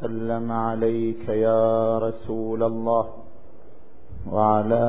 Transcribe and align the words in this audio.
وسلم 0.00 0.52
عليك 0.52 1.28
يا 1.28 1.98
رسول 1.98 2.62
الله 2.62 3.04
وعلى 4.32 4.84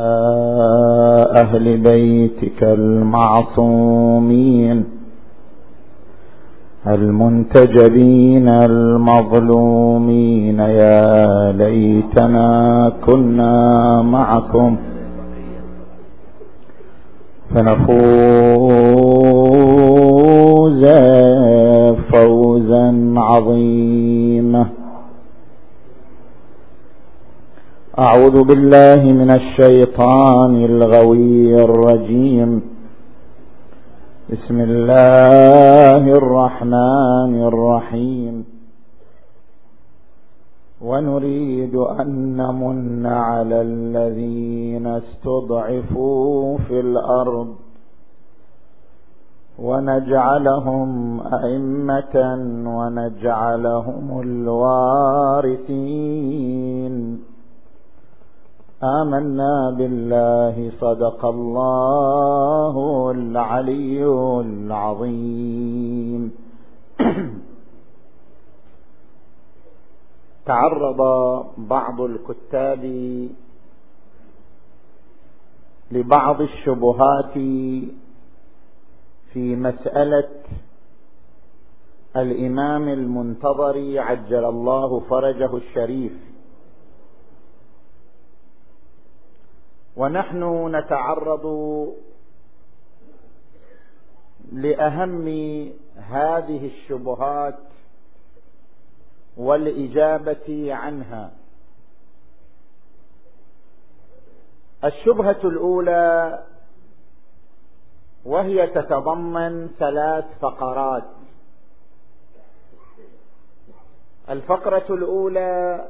أهل 1.43 1.77
بيتك 1.77 2.63
المعصومين 2.63 4.83
المنتجبين 6.87 8.47
المظلومين 8.49 10.59
يا 10.59 11.51
ليتنا 11.51 12.49
كنا 13.05 14.01
معكم 14.01 14.75
فنفوز 19.51 20.85
فوزا 22.11 23.13
عظيما 23.17 24.20
أعوذ 27.99 28.43
بالله 28.43 29.03
من 29.03 29.31
الشيطان 29.31 30.65
الغوي 30.65 31.63
الرجيم. 31.63 32.61
بسم 34.31 34.59
الله 34.59 36.03
الرحمن 36.07 37.43
الرحيم. 37.43 38.45
ونريد 40.81 41.75
أن 41.75 42.37
نمن 42.37 43.05
على 43.05 43.61
الذين 43.61 44.87
استضعفوا 44.87 46.57
في 46.57 46.79
الأرض 46.79 47.47
ونجعلهم 49.59 51.21
أئمة 51.21 52.15
ونجعلهم 52.67 54.21
الوارثين. 54.21 55.61
آمنا 58.83 59.75
بالله 59.77 60.71
صدق 60.81 61.25
الله 61.25 63.11
العلي 63.11 64.05
العظيم. 64.41 66.31
تعرض 70.45 71.01
بعض 71.57 72.01
الكتاب 72.01 72.83
لبعض 75.91 76.41
الشبهات 76.41 77.33
في 79.33 79.55
مسألة 79.55 80.29
الإمام 82.15 82.87
المنتظر 82.87 83.99
عجل 83.99 84.45
الله 84.45 84.99
فرجه 84.99 85.57
الشريف. 85.57 86.30
ونحن 89.95 90.75
نتعرض 90.75 91.45
لأهم 94.51 95.27
هذه 95.95 96.65
الشبهات 96.65 97.59
والإجابة 99.37 100.73
عنها. 100.73 101.31
الشبهة 104.83 105.39
الأولى 105.43 106.43
وهي 108.25 108.67
تتضمن 108.67 109.69
ثلاث 109.79 110.25
فقرات. 110.41 111.03
الفقرة 114.29 114.93
الأولى 114.93 115.87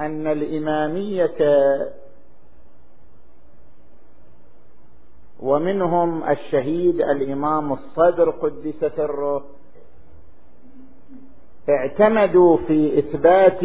أن 0.00 0.26
الإمامية 0.26 1.36
ومنهم 5.40 6.24
الشهيد 6.30 7.00
الإمام 7.00 7.72
الصدر 7.72 8.30
قدس 8.30 8.84
سره 8.96 9.44
اعتمدوا 11.68 12.56
في 12.56 12.98
إثبات 12.98 13.60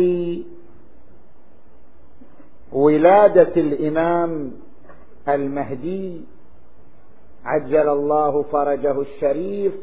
ولادة 2.71 3.61
الإمام 3.61 4.51
المهدي 5.27 6.21
عجل 7.45 7.89
الله 7.89 8.43
فرجه 8.43 9.01
الشريف 9.01 9.73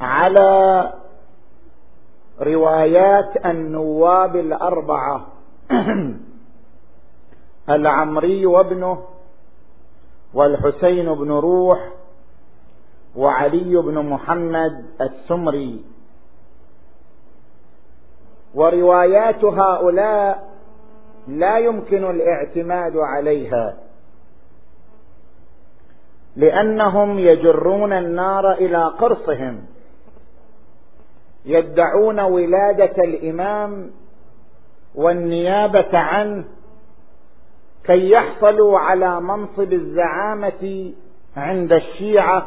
على 0.00 0.92
روايات 2.40 3.46
النواب 3.46 4.36
الأربعة. 4.36 5.26
العمري 7.70 8.46
وابنه 8.46 9.02
والحسين 10.34 11.14
بن 11.14 11.30
روح 11.30 11.88
وعلي 13.16 13.76
بن 13.76 13.98
محمد 13.98 14.84
السمري. 15.00 15.84
وروايات 18.54 19.44
هؤلاء 19.44 20.48
لا 21.28 21.58
يمكن 21.58 22.10
الاعتماد 22.10 22.96
عليها 22.96 23.76
لأنهم 26.36 27.18
يجرون 27.18 27.92
النار 27.92 28.52
إلى 28.52 28.84
قرصهم. 28.84 29.73
يدعون 31.44 32.20
ولادة 32.20 33.04
الإمام 33.04 33.90
والنيابة 34.94 35.98
عنه 35.98 36.44
كي 37.84 38.10
يحصلوا 38.10 38.78
على 38.78 39.20
منصب 39.20 39.72
الزعامة 39.72 40.92
عند 41.36 41.72
الشيعة 41.72 42.46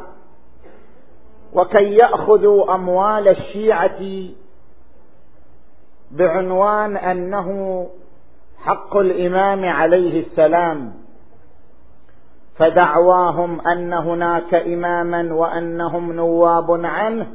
وكي 1.54 1.96
يأخذوا 1.96 2.76
أموال 2.76 3.28
الشيعة 3.28 4.30
بعنوان 6.12 6.98
أنه 6.98 7.90
حق 8.58 8.98
الإمام 8.98 9.66
عليه 9.66 10.26
السلام. 10.26 10.94
فدعواهم 12.56 13.62
أن 13.62 13.94
هناك 13.94 14.54
إماما 14.54 15.34
وأنهم 15.34 16.14
نواب 16.14 16.86
عنه. 16.86 17.28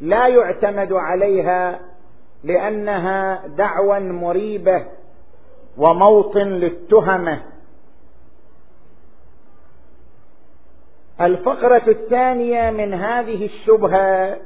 لا 0.00 0.26
يعتمد 0.26 0.92
عليها 0.92 1.80
لأنها 2.44 3.46
دعوى 3.46 4.00
مريبة 4.00 4.86
وموطن 5.78 6.48
للتهمة. 6.48 7.42
الفقرة 11.20 11.82
الثانية 11.88 12.70
من 12.70 12.94
هذه 12.94 13.44
الشبهة 13.44 14.36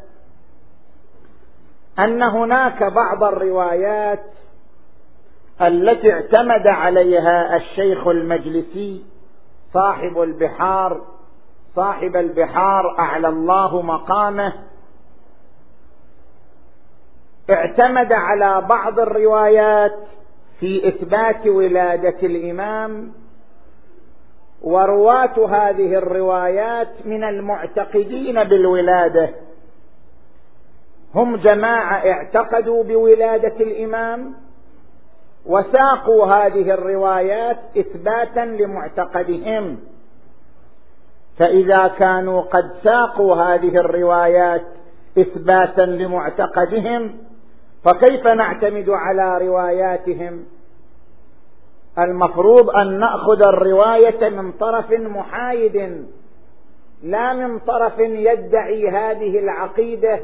أن 1.98 2.22
هناك 2.22 2.82
بعض 2.82 3.24
الروايات 3.24 4.24
التي 5.62 6.12
اعتمد 6.12 6.66
عليها 6.66 7.56
الشيخ 7.56 8.06
المجلسي 8.06 9.04
صاحب 9.74 10.22
البحار 10.22 11.00
صاحب 11.76 12.16
البحار 12.16 12.98
أعلى 12.98 13.28
الله 13.28 13.82
مقامه 13.82 14.52
اعتمد 17.50 18.12
على 18.12 18.66
بعض 18.68 19.00
الروايات 19.00 19.94
في 20.60 20.88
إثبات 20.88 21.46
ولادة 21.46 22.16
الإمام 22.22 23.12
ورواة 24.62 25.46
هذه 25.48 25.94
الروايات 25.94 26.88
من 27.04 27.24
المعتقدين 27.24 28.44
بالولادة. 28.44 29.30
هم 31.14 31.36
جماعة 31.36 32.10
اعتقدوا 32.10 32.84
بولادة 32.84 33.56
الإمام 33.60 34.34
وساقوا 35.46 36.26
هذه 36.26 36.70
الروايات 36.74 37.58
إثباتا 37.78 38.40
لمعتقدهم. 38.40 39.78
فإذا 41.38 41.88
كانوا 41.88 42.40
قد 42.40 42.70
ساقوا 42.84 43.34
هذه 43.36 43.76
الروايات 43.76 44.62
إثباتا 45.18 45.80
لمعتقدهم 45.80 47.23
فكيف 47.84 48.26
نعتمد 48.26 48.90
على 48.90 49.46
رواياتهم؟ 49.46 50.44
المفروض 51.98 52.70
أن 52.70 52.98
نأخذ 53.00 53.46
الرواية 53.46 54.28
من 54.28 54.52
طرف 54.52 54.90
محايد 54.90 56.06
لا 57.02 57.32
من 57.32 57.58
طرف 57.58 57.98
يدعي 57.98 58.88
هذه 58.88 59.38
العقيدة 59.38 60.20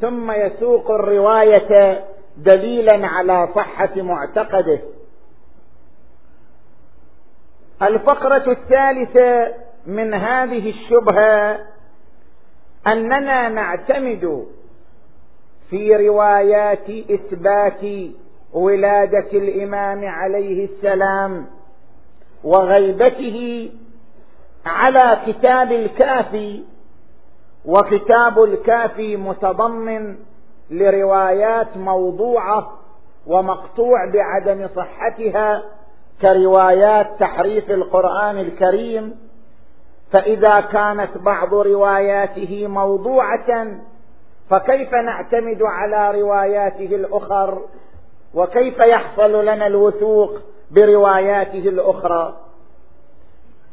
ثم 0.00 0.30
يسوق 0.30 0.90
الرواية 0.90 2.04
دليلا 2.36 3.06
على 3.06 3.48
صحة 3.54 3.90
معتقده. 3.96 4.80
الفقرة 7.82 8.52
الثالثة 8.52 9.54
من 9.86 10.14
هذه 10.14 10.70
الشبهة 10.70 11.58
أننا 12.86 13.48
نعتمد 13.48 14.46
في 15.70 16.08
روايات 16.08 16.90
إثبات 16.90 18.10
ولادة 18.52 19.28
الإمام 19.32 20.04
عليه 20.04 20.64
السلام 20.64 21.46
وغيبته 22.44 23.70
على 24.66 25.18
كتاب 25.26 25.72
الكافي 25.72 26.64
وكتاب 27.64 28.42
الكافي 28.42 29.16
متضمن 29.16 30.16
لروايات 30.70 31.76
موضوعة 31.76 32.72
ومقطوع 33.26 34.10
بعدم 34.14 34.68
صحتها 34.76 35.62
كروايات 36.22 37.06
تحريف 37.20 37.70
القرآن 37.70 38.38
الكريم 38.38 39.16
فإذا 40.12 40.54
كانت 40.54 41.18
بعض 41.18 41.54
رواياته 41.54 42.66
موضوعة 42.66 43.66
فكيف 44.50 44.94
نعتمد 44.94 45.62
على 45.62 46.20
رواياته 46.20 46.94
الأخر؟ 46.96 47.62
وكيف 48.34 48.78
يحصل 48.78 49.44
لنا 49.44 49.66
الوثوق 49.66 50.38
برواياته 50.70 51.68
الأخرى؟ 51.68 52.36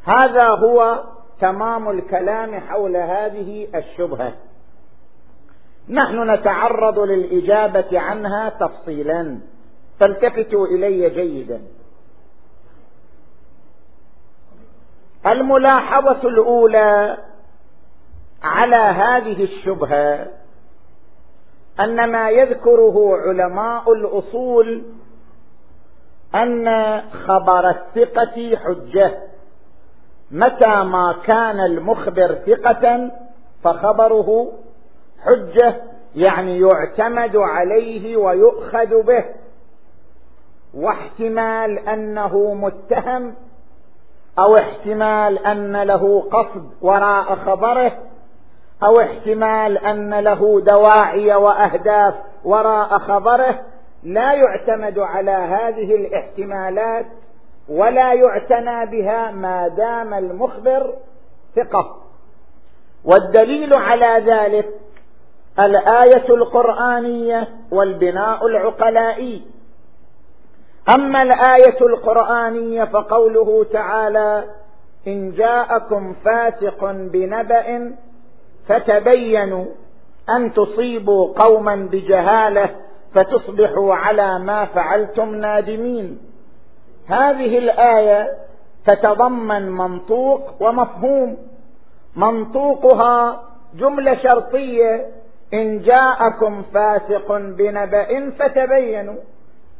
هذا 0.04 0.48
هو 0.48 1.04
تمام 1.40 1.90
الكلام 1.90 2.60
حول 2.60 2.96
هذه 2.96 3.68
الشبهة. 3.74 4.32
نحن 5.88 6.30
نتعرض 6.30 6.98
للإجابة 6.98 8.00
عنها 8.00 8.48
تفصيلا. 8.48 9.38
فالتفتوا 10.00 10.66
إلي 10.66 11.10
جيدا. 11.10 11.60
الملاحظة 15.26 16.28
الأولى 16.28 17.18
على 18.42 18.76
هذه 18.76 19.44
الشبهة 19.44 20.26
أن 21.80 22.12
ما 22.12 22.30
يذكره 22.30 23.16
علماء 23.16 23.92
الأصول 23.92 24.82
أن 26.34 26.66
خبر 27.26 27.70
الثقة 27.70 28.56
حجة. 28.56 29.18
متى 30.30 30.82
ما 30.84 31.16
كان 31.24 31.60
المخبر 31.60 32.34
ثقة 32.34 33.10
فخبره 33.64 34.52
حجة 35.24 35.82
يعني 36.14 36.60
يعتمد 36.60 37.36
عليه 37.36 38.16
ويؤخذ 38.16 39.02
به. 39.02 39.24
واحتمال 40.74 41.78
أنه 41.78 42.54
متهم 42.54 43.34
أو 44.38 44.56
احتمال 44.60 45.38
أن 45.38 45.82
له 45.82 46.20
قصد 46.20 46.70
وراء 46.82 47.34
خبره. 47.34 47.92
أو 48.82 49.00
احتمال 49.00 49.78
أن 49.78 50.14
له 50.14 50.60
دواعي 50.60 51.34
وأهداف 51.34 52.14
وراء 52.44 52.98
خبره 52.98 53.60
لا 54.02 54.32
يعتمد 54.32 54.98
على 54.98 55.30
هذه 55.30 55.94
الاحتمالات 55.94 57.06
ولا 57.68 58.12
يعتنى 58.12 58.86
بها 58.86 59.30
ما 59.30 59.68
دام 59.68 60.14
المخبر 60.14 60.94
ثقة. 61.56 61.96
والدليل 63.04 63.70
على 63.76 64.32
ذلك 64.32 64.68
الآية 65.64 66.28
القرآنية 66.28 67.48
والبناء 67.70 68.46
العقلائي. 68.46 69.42
أما 70.98 71.22
الآية 71.22 71.80
القرآنية 71.80 72.84
فقوله 72.84 73.66
تعالى 73.72 74.44
إن 75.06 75.32
جاءكم 75.32 76.14
فاسق 76.24 76.84
بنبأ 76.84 77.96
فتبينوا 78.68 79.64
أن 80.36 80.52
تصيبوا 80.52 81.32
قوما 81.38 81.76
بجهالة 81.76 82.70
فتصبحوا 83.14 83.94
على 83.94 84.38
ما 84.38 84.64
فعلتم 84.64 85.34
نادمين. 85.34 86.18
هذه 87.08 87.58
الآية 87.58 88.28
تتضمن 88.86 89.70
منطوق 89.70 90.62
ومفهوم. 90.62 91.36
منطوقها 92.16 93.42
جملة 93.74 94.14
شرطية 94.14 95.06
إن 95.54 95.82
جاءكم 95.82 96.62
فاسق 96.74 97.32
بنبأ 97.36 98.30
فتبينوا. 98.30 99.16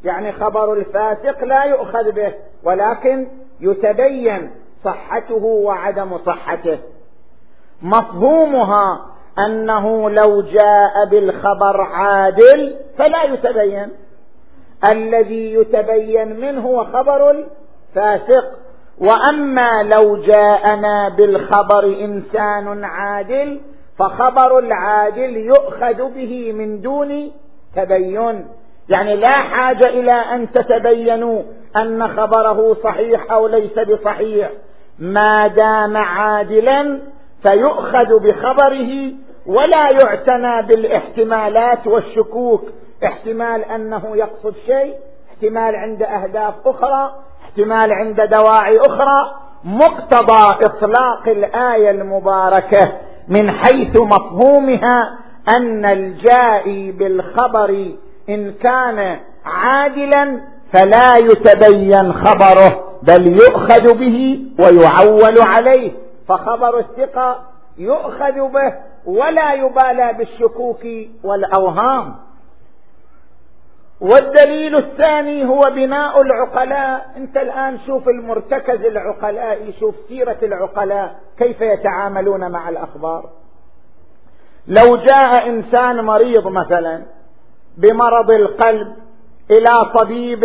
يعني 0.03 0.31
خبر 0.31 0.73
الفاسق 0.73 1.43
لا 1.43 1.63
يؤخذ 1.63 2.11
به 2.11 2.33
ولكن 2.63 3.27
يتبين 3.61 4.51
صحته 4.83 5.43
وعدم 5.43 6.17
صحته. 6.17 6.79
مفهومها 7.81 9.05
أنه 9.39 10.09
لو 10.09 10.41
جاء 10.41 11.05
بالخبر 11.11 11.81
عادل 11.81 12.75
فلا 12.97 13.23
يتبين. 13.23 13.91
الذي 14.93 15.53
يتبين 15.53 16.39
منه 16.39 16.61
هو 16.61 16.83
خبر 16.83 17.31
الفاسق. 17.31 18.45
وأما 19.01 19.83
لو 19.83 20.17
جاءنا 20.17 21.09
بالخبر 21.09 21.85
إنسان 21.85 22.83
عادل 22.83 23.61
فخبر 23.99 24.59
العادل 24.59 25.37
يؤخذ 25.37 26.13
به 26.13 26.53
من 26.53 26.81
دون 26.81 27.31
تبين. 27.75 28.47
يعني 28.95 29.15
لا 29.15 29.31
حاجة 29.31 29.89
إلى 29.89 30.11
أن 30.11 30.51
تتبينوا 30.51 31.41
أن 31.75 32.07
خبره 32.07 32.73
صحيح 32.83 33.31
أو 33.31 33.47
ليس 33.47 33.79
بصحيح. 33.79 34.49
ما 34.99 35.47
دام 35.47 35.97
عادلا 35.97 36.99
فيؤخذ 37.45 38.19
بخبره 38.19 39.13
ولا 39.45 39.89
يعتنى 40.03 40.67
بالاحتمالات 40.67 41.87
والشكوك. 41.87 42.63
احتمال 43.05 43.63
أنه 43.63 44.17
يقصد 44.17 44.55
شيء 44.65 44.93
احتمال 45.31 45.75
عند 45.75 46.03
أهداف 46.03 46.53
أخرى 46.65 47.11
احتمال 47.43 47.91
عند 47.91 48.21
دواعي 48.21 48.79
أخرى. 48.79 49.31
مقتضى 49.63 50.65
إطلاق 50.65 51.27
الآية 51.27 51.91
المباركة 51.91 52.91
من 53.27 53.51
حيث 53.51 54.01
مفهومها 54.01 55.17
أن 55.57 55.85
الجائي 55.85 56.91
بالخبر 56.91 57.91
إن 58.29 58.53
كان 58.53 59.19
عادلا 59.45 60.41
فلا 60.73 61.17
يتبين 61.17 62.13
خبره 62.13 62.83
بل 63.03 63.27
يؤخذ 63.27 63.97
به 63.97 64.39
ويعول 64.59 65.35
عليه. 65.45 65.91
فخبر 66.27 66.79
الثقة 66.79 67.39
يؤخذ 67.77 68.49
به 68.51 68.73
ولا 69.05 69.53
يبالى 69.53 70.13
بالشكوك 70.13 70.85
والأوهام. 71.23 72.15
والدليل 74.01 74.75
الثاني 74.75 75.45
هو 75.45 75.61
بناء 75.75 76.21
العقلاء. 76.21 77.13
انت 77.17 77.37
الآن 77.37 77.79
شوف 77.85 78.07
المرتكز 78.07 78.85
العقلاء 78.85 79.71
شوف 79.79 79.95
سيرة 80.07 80.37
العقلاء 80.43 81.15
كيف 81.37 81.61
يتعاملون 81.61 82.51
مع 82.51 82.69
الأخبار. 82.69 83.29
لو 84.67 84.97
جاء 84.97 85.49
إنسان 85.49 86.05
مريض 86.05 86.47
مثلا 86.47 87.03
بمرض 87.77 88.31
القلب 88.31 88.95
إلى 89.51 89.91
طبيب 90.01 90.43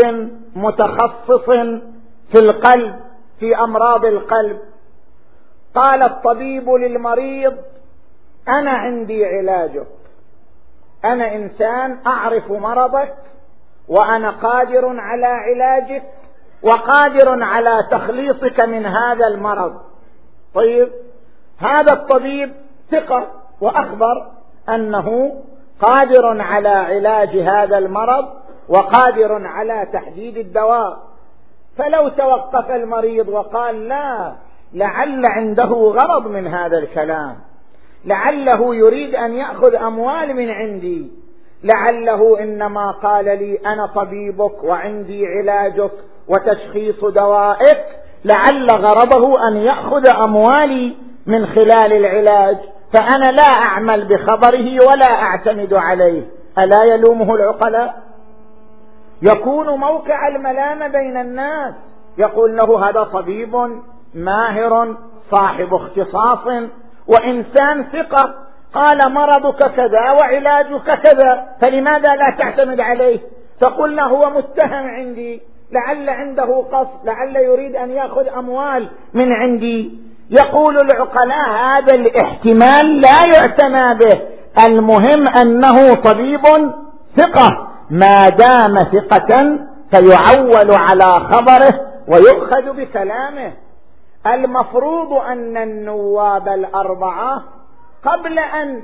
متخصص 0.57 1.45
في 2.33 2.39
القلب 2.43 2.95
في 3.41 3.57
أمراض 3.57 4.05
القلب 4.05 4.59
قال 5.75 6.03
الطبيب 6.03 6.71
للمريض 6.71 7.57
أنا 8.49 8.71
عندي 8.71 9.25
علاجك. 9.25 9.87
أنا 11.05 11.35
إنسان 11.35 11.99
أعرف 12.07 12.51
مرضك 12.51 13.15
وأنا 13.89 14.31
قادر 14.31 15.01
على 15.01 15.27
علاجك 15.27 16.03
وقادر 16.63 17.43
على 17.43 17.89
تخليصك 17.91 18.65
من 18.65 18.87
هذا 18.87 19.27
المرض. 19.27 19.81
طيب 20.55 20.89
هذا 21.59 21.93
الطبيب 21.93 22.53
ثقة 22.91 23.29
وأخبر 23.61 24.27
أنه 24.69 25.37
قادر 25.81 26.43
على 26.43 26.69
علاج 26.69 27.37
هذا 27.37 27.79
المرض 27.79 28.29
وقادر 28.69 29.47
على 29.47 29.89
تحديد 29.93 30.37
الدواء. 30.37 30.99
فلو 31.77 32.09
توقف 32.09 32.71
المريض 32.71 33.29
وقال 33.29 33.89
لا 33.89 34.33
لعل 34.75 35.27
عنده 35.27 35.95
غرض 36.03 36.27
من 36.27 36.47
هذا 36.47 36.79
الكلام. 36.79 37.37
لعله 38.05 38.75
يريد 38.75 39.15
أن 39.15 39.35
يأخذ 39.35 39.75
أموال 39.75 40.37
من 40.37 40.51
عندي. 40.51 41.11
لعله 41.65 42.43
إنما 42.43 42.91
قال 42.91 43.25
لي 43.25 43.59
أنا 43.67 43.87
طبيبك 43.87 44.65
وعندي 44.65 45.27
علاجك 45.27 45.93
وتشخيص 46.29 47.05
دوائك. 47.05 47.85
لعل 48.25 48.67
غرضه 48.71 49.49
أن 49.49 49.57
يأخذ 49.57 50.05
أموالي 50.27 50.97
من 51.27 51.47
خلال 51.47 51.93
العلاج. 51.93 52.57
فأنا 52.99 53.37
لا 53.37 53.53
أعمل 53.53 54.05
بخبره 54.05 54.79
ولا 54.89 55.23
أعتمد 55.23 55.75
عليه. 55.75 56.23
ألا 56.59 56.95
يلومه 56.95 57.35
العقلاء؟ 57.35 58.03
يكون 59.23 59.67
موقع 59.67 60.29
الملامه 60.29 60.89
بين 60.89 61.17
الناس. 61.17 61.75
يقول 62.19 62.57
له 62.57 62.89
هذا 62.89 63.05
طبيب 63.05 63.83
ماهر 64.15 64.97
صاحب 65.31 65.75
اختصاص. 65.75 66.69
وإنسان 67.07 67.85
ثقة 67.93 68.35
قال 68.75 69.13
مرضك 69.13 69.75
كذا 69.77 70.11
وعلاجك 70.21 70.85
كذا 70.85 71.45
فلماذا 71.61 72.17
لا 72.17 72.37
تعتمد 72.39 72.81
عليه؟ 72.81 73.21
فقلنا 73.61 74.03
هو 74.03 74.21
متهم 74.21 74.87
عندي 74.89 75.43
لعل 75.73 76.09
عنده 76.09 76.65
قصد 76.73 77.05
لعل 77.05 77.37
يريد 77.37 77.77
أن 77.77 77.91
يأخذ 77.91 78.27
أموال 78.39 78.89
من 79.15 79.33
عندي. 79.33 79.99
يقول 80.31 80.77
العقلاء 80.77 81.49
هذا 81.51 81.95
الاحتمال 81.95 83.01
لا 83.01 83.27
يعتنى 83.35 83.95
به. 83.95 84.21
المهم 84.67 85.25
أنه 85.43 85.95
طبيب 85.95 86.43
ثقة 87.17 87.69
ما 87.91 88.29
دام 88.29 88.75
ثقة 88.77 89.59
فيعول 89.91 90.71
على 90.71 91.05
خبره 91.05 91.81
ويؤخذ 92.09 92.77
بكلامه. 92.77 93.53
المفروض 94.27 95.13
أن 95.13 95.57
النواب 95.57 96.49
الأربعة 96.49 97.43
قبل 98.05 98.39
أن 98.39 98.83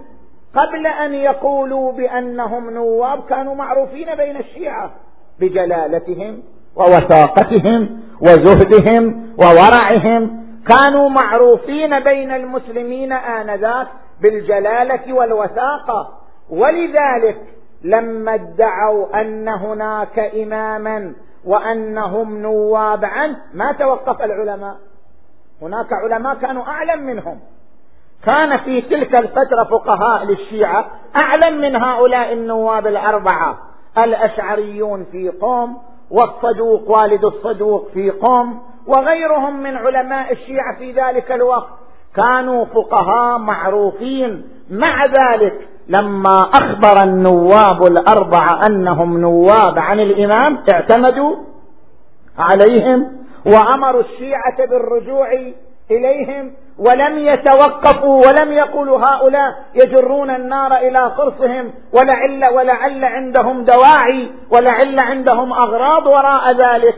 قبل 0.55 0.87
أن 0.87 1.15
يقولوا 1.15 1.93
بأنهم 1.93 2.71
نواب 2.71 3.21
كانوا 3.29 3.55
معروفين 3.55 4.15
بين 4.15 4.37
الشيعة 4.37 4.91
بجلالتهم 5.41 6.43
ووثاقتهم 6.77 8.01
وزهدهم 8.21 9.35
وورعهم. 9.39 10.45
كانوا 10.69 11.09
معروفين 11.09 12.01
بين 12.01 12.31
المسلمين 12.31 13.13
آنذاك 13.13 13.87
بالجلالة 14.23 15.13
والوثاقة. 15.13 16.09
ولذلك 16.51 17.41
لما 17.85 18.35
ادعوا 18.35 19.21
أن 19.21 19.49
هناك 19.49 20.19
إماما 20.19 21.15
وأنهم 21.45 22.43
نواب 22.43 23.05
عنه 23.05 23.37
ما 23.55 23.73
توقف 23.73 24.23
العلماء. 24.23 24.77
هناك 25.63 25.93
علماء 25.93 26.35
كانوا 26.35 26.65
أعلم 26.65 27.03
منهم. 27.03 27.41
كان 28.25 28.59
في 28.59 28.81
تلك 28.81 29.15
الفترة 29.15 29.65
فقهاء 29.71 30.25
للشيعة 30.25 30.87
أعلم 31.17 31.61
من 31.61 31.77
هؤلاء 31.77 32.33
النواب 32.33 32.87
الأربعة. 32.87 33.59
الأشعريون 33.99 35.05
في 35.13 35.29
قوم 35.29 35.79
والصدوق 36.11 36.91
والد 36.91 37.25
الصدوق 37.25 37.89
في 37.95 38.11
قوم 38.11 38.63
وغيرهم 38.87 39.63
من 39.63 39.77
علماء 39.77 40.33
الشيعة 40.33 40.79
في 40.79 40.93
ذلك 40.93 41.33
الوقت. 41.33 41.69
كانوا 42.17 42.65
فقهاء 42.65 43.39
معروفين. 43.39 44.45
مع 44.71 45.07
ذلك 45.07 45.69
لما 45.89 46.39
أخبر 46.55 47.03
النواب 47.05 47.83
الأربعة 47.83 48.61
أنهم 48.71 49.19
نواب 49.19 49.79
عن 49.79 50.01
الإمام 50.01 50.59
اعتمدوا 50.75 51.37
عليهم. 52.39 53.18
وامروا 53.47 54.01
الشيعة 54.03 54.67
بالرجوع 54.71 55.29
إليهم 55.91 56.53
ولم 56.79 57.19
يتوقفوا 57.19 58.23
ولم 58.27 58.53
يقولوا 58.53 58.99
هؤلاء 58.99 59.55
يجرون 59.75 60.31
النار 60.31 60.77
إلى 60.77 60.99
قرصهم 60.99 61.73
ولعل 61.93 62.55
ولعل 62.55 63.05
عندهم 63.05 63.65
دواعي 63.65 64.31
ولعل 64.53 64.97
عندهم 65.01 65.53
أغراض 65.53 66.07
وراء 66.07 66.53
ذلك. 66.53 66.95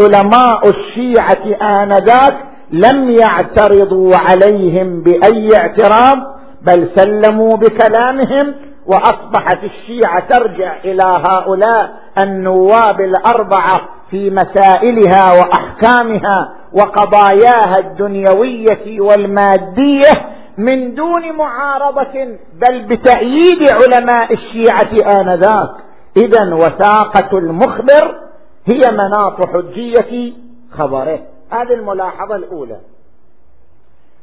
علماء 0.00 0.60
الشيعة 0.68 1.58
آنذاك 1.82 2.36
لم 2.72 3.16
يعترضوا 3.20 4.12
عليهم 4.16 5.02
بأي 5.02 5.48
اعتراض 5.58 6.18
بل 6.62 6.90
سلموا 6.96 7.56
بكلامهم 7.56 8.54
وأصبحت 8.86 9.64
الشيعة 9.64 10.28
ترجع 10.28 10.76
إلى 10.84 11.02
هؤلاء 11.28 11.90
النواب 12.18 13.00
الأربعة 13.00 13.80
في 14.10 14.30
مسائلها 14.30 15.32
وأحكامها 15.32 16.54
وقضاياها 16.72 17.76
الدنيوية 17.78 19.00
والمادية 19.00 20.10
من 20.58 20.94
دون 20.94 21.32
معارضة 21.36 22.38
بل 22.52 22.82
بتأييد 22.88 23.72
علماء 23.72 24.32
الشيعة 24.32 25.20
آنذاك. 25.20 25.70
اذا 26.16 26.54
وثاقة 26.54 27.38
المخبر 27.38 28.20
هي 28.66 28.80
مناط 28.92 29.48
حجية 29.48 30.32
خبره. 30.78 31.18
هذه 31.50 31.74
الملاحظة 31.74 32.36
الأولى. 32.36 32.76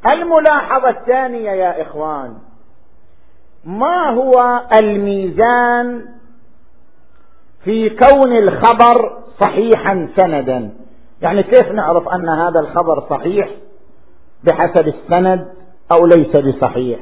الملاحظة 0.05 0.89
الثانية 0.89 1.51
يا 1.51 1.81
إخوان 1.81 2.33
ما 3.67 4.09
هو 4.09 4.61
الميزان 4.79 6.05
في 7.63 7.89
كون 7.89 8.37
الخبر 8.37 9.17
صحيحا 9.39 10.09
سندا؟ 10.17 10.71
يعني 11.21 11.43
كيف 11.43 11.71
نعرف 11.71 12.07
أن 12.07 12.29
هذا 12.29 12.59
الخبر 12.59 13.03
صحيح 13.09 13.49
بحسب 14.43 14.87
السند 14.87 15.47
أو 15.91 16.05
ليس 16.05 16.37
بصحيح؟ 16.37 16.99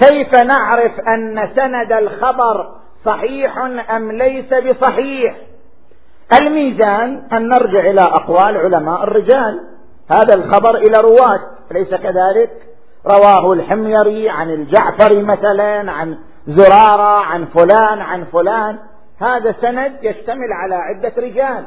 كيف 0.00 0.34
نعرف 0.34 0.92
أن 1.00 1.48
سند 1.56 1.92
الخبر 1.92 2.68
صحيح 3.04 3.58
أم 3.90 4.12
ليس 4.12 4.54
بصحيح؟ 4.54 5.36
الميزان 6.40 7.22
أن 7.32 7.48
نرجع 7.48 7.90
إلى 7.90 8.00
أقوال 8.00 8.56
علماء 8.56 9.02
الرجال. 9.04 9.60
هذا 10.10 10.34
الخبر 10.34 10.76
إلى 10.76 11.00
رواة 11.00 11.40
أليس 11.70 11.88
كذلك؟ 11.88 12.75
رواه 13.06 13.52
الحميري 13.52 14.30
عن 14.30 14.50
الجعفري 14.50 15.22
مثلا 15.22 15.92
عن 15.92 16.18
زرارة 16.46 17.24
عن 17.24 17.44
فلان 17.44 18.00
عن 18.00 18.24
فلان. 18.24 18.78
هذا 19.20 19.54
سند 19.60 19.92
يشتمل 20.02 20.52
على 20.52 20.74
عدة 20.74 21.12
رجال. 21.18 21.66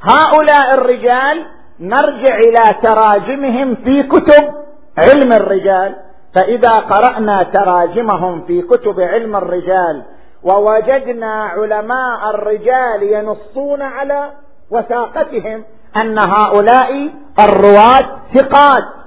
هؤلاء 0.00 0.74
الرجال 0.74 1.46
نرجع 1.80 2.36
إلى 2.36 2.74
تراجمهم 2.82 3.74
في 3.74 4.02
كتب 4.02 4.54
علم 4.98 5.32
الرجال. 5.32 5.94
فإذا 6.34 6.70
قرأنا 6.70 7.42
تراجمهم 7.42 8.44
في 8.46 8.62
كتب 8.62 9.00
علم 9.00 9.36
الرجال 9.36 10.02
ووجدنا 10.42 11.44
علماء 11.44 12.30
الرجال 12.30 13.02
ينصون 13.02 13.82
على 13.82 14.30
وثاقتهم 14.70 15.64
أن 15.96 16.18
هؤلاء 16.18 17.10
الرواة 17.40 18.18
ثقات. 18.34 18.97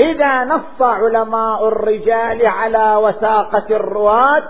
إذا 0.00 0.44
نص 0.44 0.80
علماء 0.82 1.68
الرجال 1.68 2.46
على 2.46 2.96
وثاقة 2.96 3.66
الرواة 3.70 4.42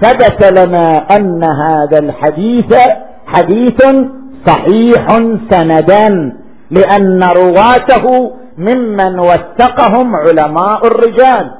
ثبت 0.00 0.58
لنا 0.58 1.06
أن 1.16 1.44
هذا 1.44 1.98
الحديث 1.98 2.74
حديث 3.26 3.82
صحيح 4.46 5.06
سندا 5.50 6.08
لأن 6.70 7.22
رواته 7.22 8.34
ممن 8.58 9.18
وثقهم 9.18 10.16
علماء 10.16 10.86
الرجال. 10.86 11.54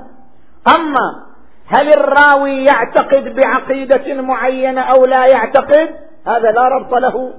أما 0.77 1.31
هل 1.67 1.89
الراوي 1.89 2.65
يعتقد 2.65 3.25
بعقيدة 3.37 4.23
معينة 4.23 4.81
أو 4.81 5.05
لا 5.05 5.27
يعتقد؟ 5.27 5.89
هذا 6.27 6.51
لا 6.51 6.69
ربط 6.69 6.95
له 6.95 7.33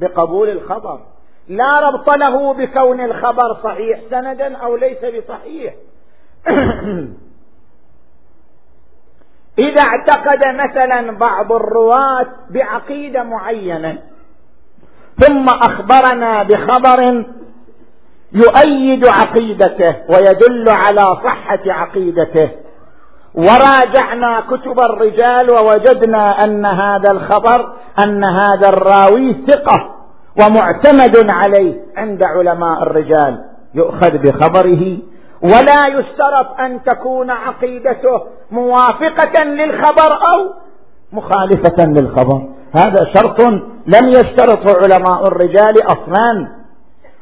بقبول 0.00 0.48
الخبر. 0.48 1.00
لا 1.48 1.74
ربط 1.80 2.16
له 2.16 2.54
بكون 2.54 3.00
الخبر 3.00 3.56
صحيح. 3.64 4.00
سندا 4.10 4.56
أو 4.56 4.76
ليس 4.76 4.98
بصحيح. 4.98 5.74
إذا 9.58 9.82
اعتقد 9.82 10.40
مثلا 10.46 11.18
بعض 11.18 11.52
الرواة 11.52 12.26
بعقيدة 12.50 13.22
معينة 13.22 13.98
ثم 15.20 15.44
أخبرنا 15.48 16.42
بخبر 16.42 17.24
يؤيد 18.32 19.08
عقيدته 19.08 19.96
ويدل 20.08 20.68
على 20.68 21.16
صحة 21.24 21.60
عقيدته. 21.66 22.50
وراجعنا 23.34 24.40
كتب 24.40 24.80
الرجال 24.80 25.50
ووجدنا 25.50 26.44
أن 26.44 26.66
هذا 26.66 27.10
الخبر 27.12 27.72
أن 27.98 28.24
هذا 28.24 28.68
الراوي 28.68 29.44
ثقة. 29.50 29.97
ومعتمد 30.40 31.30
عليه 31.30 31.80
عند 31.96 32.22
علماء 32.24 32.82
الرجال 32.82 33.44
يؤخذ 33.74 34.18
بخبره. 34.18 34.98
ولا 35.42 35.88
يشترط 35.88 36.60
أن 36.60 36.82
تكون 36.82 37.30
عقيدته 37.30 38.22
موافقة 38.50 39.44
للخبر 39.44 40.12
أو 40.12 40.54
مخالفة 41.12 41.84
للخبر. 41.84 42.48
هذا 42.74 43.12
شرط 43.14 43.40
لم 43.86 44.08
يشترطه 44.08 44.76
علماء 44.76 45.26
الرجال 45.26 45.74
أصلا. 45.86 46.48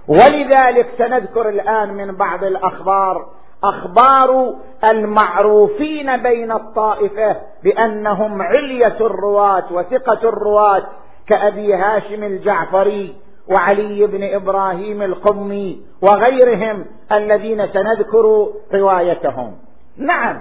ولذلك 0.09 0.87
سنذكر 0.99 1.49
الآن 1.49 1.95
من 1.95 2.17
بعض 2.17 2.45
الأخبار 2.45 3.27
أخبار 3.65 4.55
المعروفين 4.85 6.23
بين 6.23 6.53
الطائفة 6.53 7.37
بأنهم 7.65 8.43
علية 8.43 8.97
الرواة 9.01 9.65
وثقة 9.73 10.29
الرواة. 10.29 10.83
كأبي 11.29 11.75
هاشم 11.75 12.25
الجعفري 12.25 13.17
وعلي 13.49 14.07
بن 14.07 14.35
إبراهيم 14.35 15.03
القمي 15.03 15.83
وغيرهم 16.03 16.85
الذين 17.13 17.69
سنذكر 17.69 18.49
روايتهم. 18.75 19.57
نعم 19.97 20.41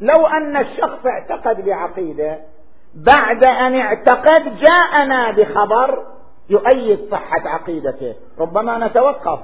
لو 0.00 0.26
أن 0.26 0.56
الشخص 0.56 1.06
اعتقد 1.06 1.64
بعقيدة 1.64 2.38
بعد 2.94 3.46
أن 3.46 3.80
اعتقد 3.80 4.42
جاءنا 4.44 5.30
بخبر 5.30 6.02
يؤيد 6.50 6.98
صحة 7.10 7.48
عقيدته. 7.48 8.14
ربما 8.40 8.86
نتوقف. 8.86 9.38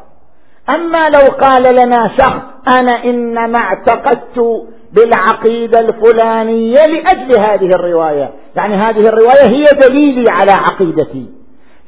أما 0.75 1.09
لو 1.14 1.37
قال 1.40 1.62
لنا 1.62 2.16
شخص 2.18 2.42
أنا 2.68 3.04
إنما 3.04 3.59
اعتقدت 3.59 4.66
بالعقيدة 4.92 5.80
الفلانية 5.80 6.75
لأجل 6.75 7.40
هذه 7.40 7.71
الرواية. 7.75 8.33
يعني 8.56 8.75
هذه 8.75 9.08
الرواية 9.08 9.46
هي 9.46 9.64
دليلي 9.88 10.30
على 10.30 10.52
عقيدتي. 10.52 11.26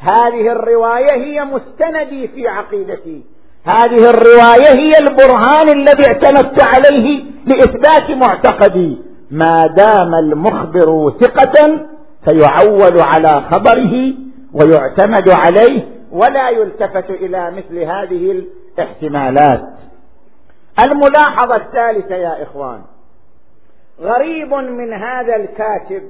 هذه 0.00 0.52
الرواية 0.52 1.12
هي 1.12 1.44
مستندي 1.44 2.28
في 2.28 2.48
عقيدتي. 2.48 3.25
هذه 3.64 4.10
الرواية 4.10 4.78
هي 4.78 4.90
البرهان 5.00 5.68
الذي 5.68 6.04
اعتمدت 6.08 6.62
عليه 6.62 7.25
لإثبات 7.46 8.10
معتقدي. 8.10 8.98
ما 9.30 9.64
دام 9.76 10.14
المخبر 10.14 11.12
ثقة 11.20 11.87
فيعول 12.25 13.00
على 13.00 13.42
خبره 13.50 14.14
ويعتمد 14.52 15.28
عليه 15.30 15.88
ولا 16.12 16.50
يلتفت 16.50 17.10
إلى 17.10 17.50
مثل 17.50 17.78
هذه 17.78 18.44
الاحتمالات. 18.78 19.64
الملاحظة 20.87 21.56
الثالثة 21.56 22.14
يا 22.14 22.42
إخوان. 22.42 22.80
غريب 24.00 24.54
من 24.54 24.92
هذا 24.92 25.37
الكاتب 25.37 26.02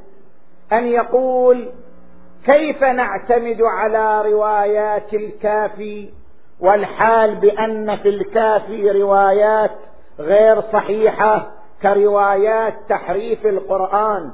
أن 0.73 0.87
يقول 0.87 1.69
كيف 2.47 2.83
نعتمد 2.83 3.63
على 3.63 4.31
روايات 4.31 5.15
الكافي 5.15 6.11
والحال 6.61 7.35
بأن 7.35 7.97
في 7.97 8.09
الكافي 8.09 8.91
روايات 8.91 9.71
غير 10.19 10.61
صحيحة 10.61 11.51
كروايات 11.83 12.75
تحريف 12.89 13.47
القرآن؟ 13.47 14.33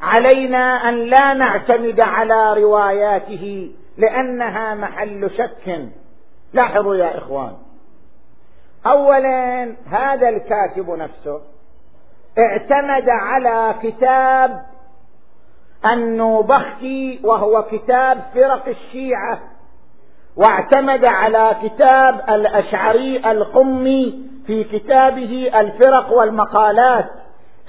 علينا 0.00 0.88
أن 0.88 0.94
لا 0.94 1.34
نعتمد 1.34 2.00
على 2.00 2.54
رواياته 2.62 3.72
لأنها 3.96 4.74
محل 4.74 5.30
شك. 5.30 5.88
لاحظوا 6.52 6.94
يا 6.94 7.18
إخوان. 7.18 7.52
أولا 8.86 9.76
هذا 9.86 10.28
الكاتب 10.28 10.90
نفسه 10.90 11.40
اعتمد 12.38 13.08
على 13.08 13.74
كتاب 13.82 14.62
النوبختي 15.86 17.20
وهو 17.24 17.62
كتاب 17.62 18.22
فرق 18.34 18.68
الشيعة 18.68 19.38
واعتمد 20.36 21.04
على 21.04 21.56
كتاب 21.62 22.20
الأشعري 22.28 23.30
القمي 23.30 24.22
في 24.46 24.64
كتابه 24.64 25.50
الفرق 25.54 26.12
والمقالات. 26.12 27.10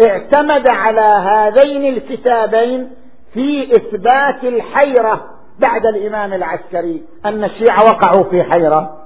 اعتمد 0.08 0.68
على 0.74 1.02
هذين 1.02 1.94
الكتابين 1.98 2.92
في 3.34 3.72
إثبات 3.72 4.44
الحيرة 4.44 5.28
بعد 5.60 5.86
الإمام 5.86 6.34
العسكري 6.34 7.04
أن 7.26 7.44
الشيعة 7.44 7.86
وقعوا 7.86 8.24
في 8.24 8.44
حيرة. 8.44 8.98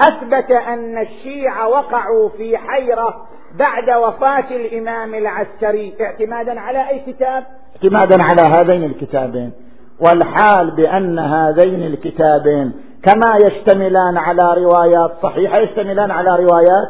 أثبت 0.00 0.50
أن 0.50 0.98
الشيعة 0.98 1.68
وقعوا 1.68 2.28
في 2.28 2.58
حيرة 2.58 3.26
بعد 3.58 3.90
وفاة 3.90 4.56
الإمام 4.56 5.14
العسكري 5.14 5.94
اعتمادا 6.00 6.60
على 6.60 6.88
أي 6.88 7.00
كتاب؟ 7.06 7.44
اعتمادا 7.76 8.16
على 8.24 8.42
هذين 8.42 8.84
الكتابين. 8.84 9.52
والحال 10.00 10.70
بأن 10.70 11.18
هذين 11.18 11.82
الكتابين 11.86 12.72
كما 13.02 13.36
يشتملان 13.46 14.16
على 14.16 14.64
روايات 14.64 15.12
صحيحة 15.22 15.58
يشتملان 15.58 16.10
على 16.10 16.28
روايات 16.28 16.88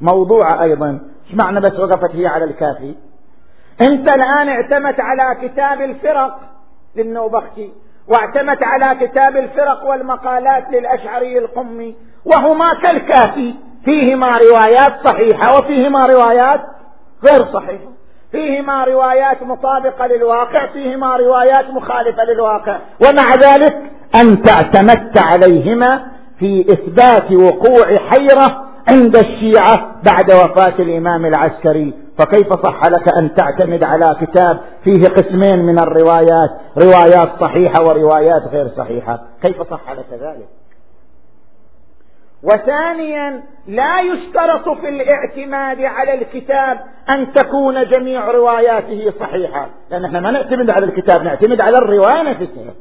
موضوعة 0.00 0.62
أيضا. 0.62 1.00
إيش 1.26 1.34
معنى 1.44 1.60
بس 1.60 1.78
وقفت 1.78 2.16
هي 2.16 2.26
على 2.26 2.44
الكافي؟ 2.44 2.94
أنت 3.80 4.14
الآن 4.14 4.48
اعتمدت 4.48 5.00
على 5.00 5.48
كتاب 5.48 5.80
الفرق 5.80 6.40
للنوبختي 6.96 7.72
واعتمدت 8.08 8.62
على 8.62 9.06
كتاب 9.06 9.36
الفرق 9.36 9.84
والمقالات 9.84 10.64
للأشعري 10.70 11.38
القمي 11.38 11.96
وهما 12.24 12.74
كالكافي. 12.74 13.54
فيهما 13.84 14.26
روايات 14.26 15.08
صحيحة 15.08 15.58
وفيهما 15.58 16.06
روايات 16.06 16.60
غير 17.28 17.52
صحيحة. 17.52 17.90
فيهما 18.32 18.84
روايات 18.84 19.42
مطابقة 19.42 20.06
للواقع 20.06 20.66
فيهما 20.66 21.16
روايات 21.16 21.70
مخالفة 21.70 22.24
للواقع. 22.24 22.78
ومع 23.06 23.34
ذلك 23.34 23.76
أنت 24.14 24.50
اعتمدت 24.50 25.18
عليهما 25.18 26.10
في 26.38 26.60
إثبات 26.60 27.32
وقوع 27.32 27.86
حيرة 28.10 28.66
عند 28.90 29.16
الشيعة 29.16 29.94
بعد 30.04 30.32
وفاة 30.32 30.82
الإمام 30.82 31.26
العسكري. 31.26 31.94
فكيف 32.18 32.52
صح 32.52 32.82
لك 32.84 33.18
أن 33.20 33.34
تعتمد 33.34 33.84
على 33.84 34.16
كتاب 34.20 34.60
فيه 34.84 35.08
قسمين 35.08 35.58
من 35.58 35.78
الروايات؟ 35.78 36.50
روايات 36.78 37.28
صحيحة 37.40 37.82
وروايات 37.82 38.42
غير 38.52 38.68
صحيحة. 38.76 39.20
كيف 39.42 39.62
صح 39.62 39.92
لك 39.92 40.06
ذلك؟ 40.12 40.48
وثانيا 42.42 43.42
لا 43.68 44.00
يشترط 44.00 44.68
في 44.68 44.88
الاعتماد 44.88 45.80
على 45.80 46.14
الكتاب 46.14 46.80
أن 47.10 47.32
تكون 47.32 47.84
جميع 47.88 48.30
رواياته 48.30 49.12
صحيحة. 49.20 49.68
لأن 49.90 50.04
إحنا 50.04 50.20
ما 50.20 50.30
نعتمد 50.30 50.70
على 50.70 50.86
الكتاب 50.86 51.22
نعتمد 51.22 51.60
على 51.60 51.76
الرواية 51.82 52.22
نفسها. 52.22 52.74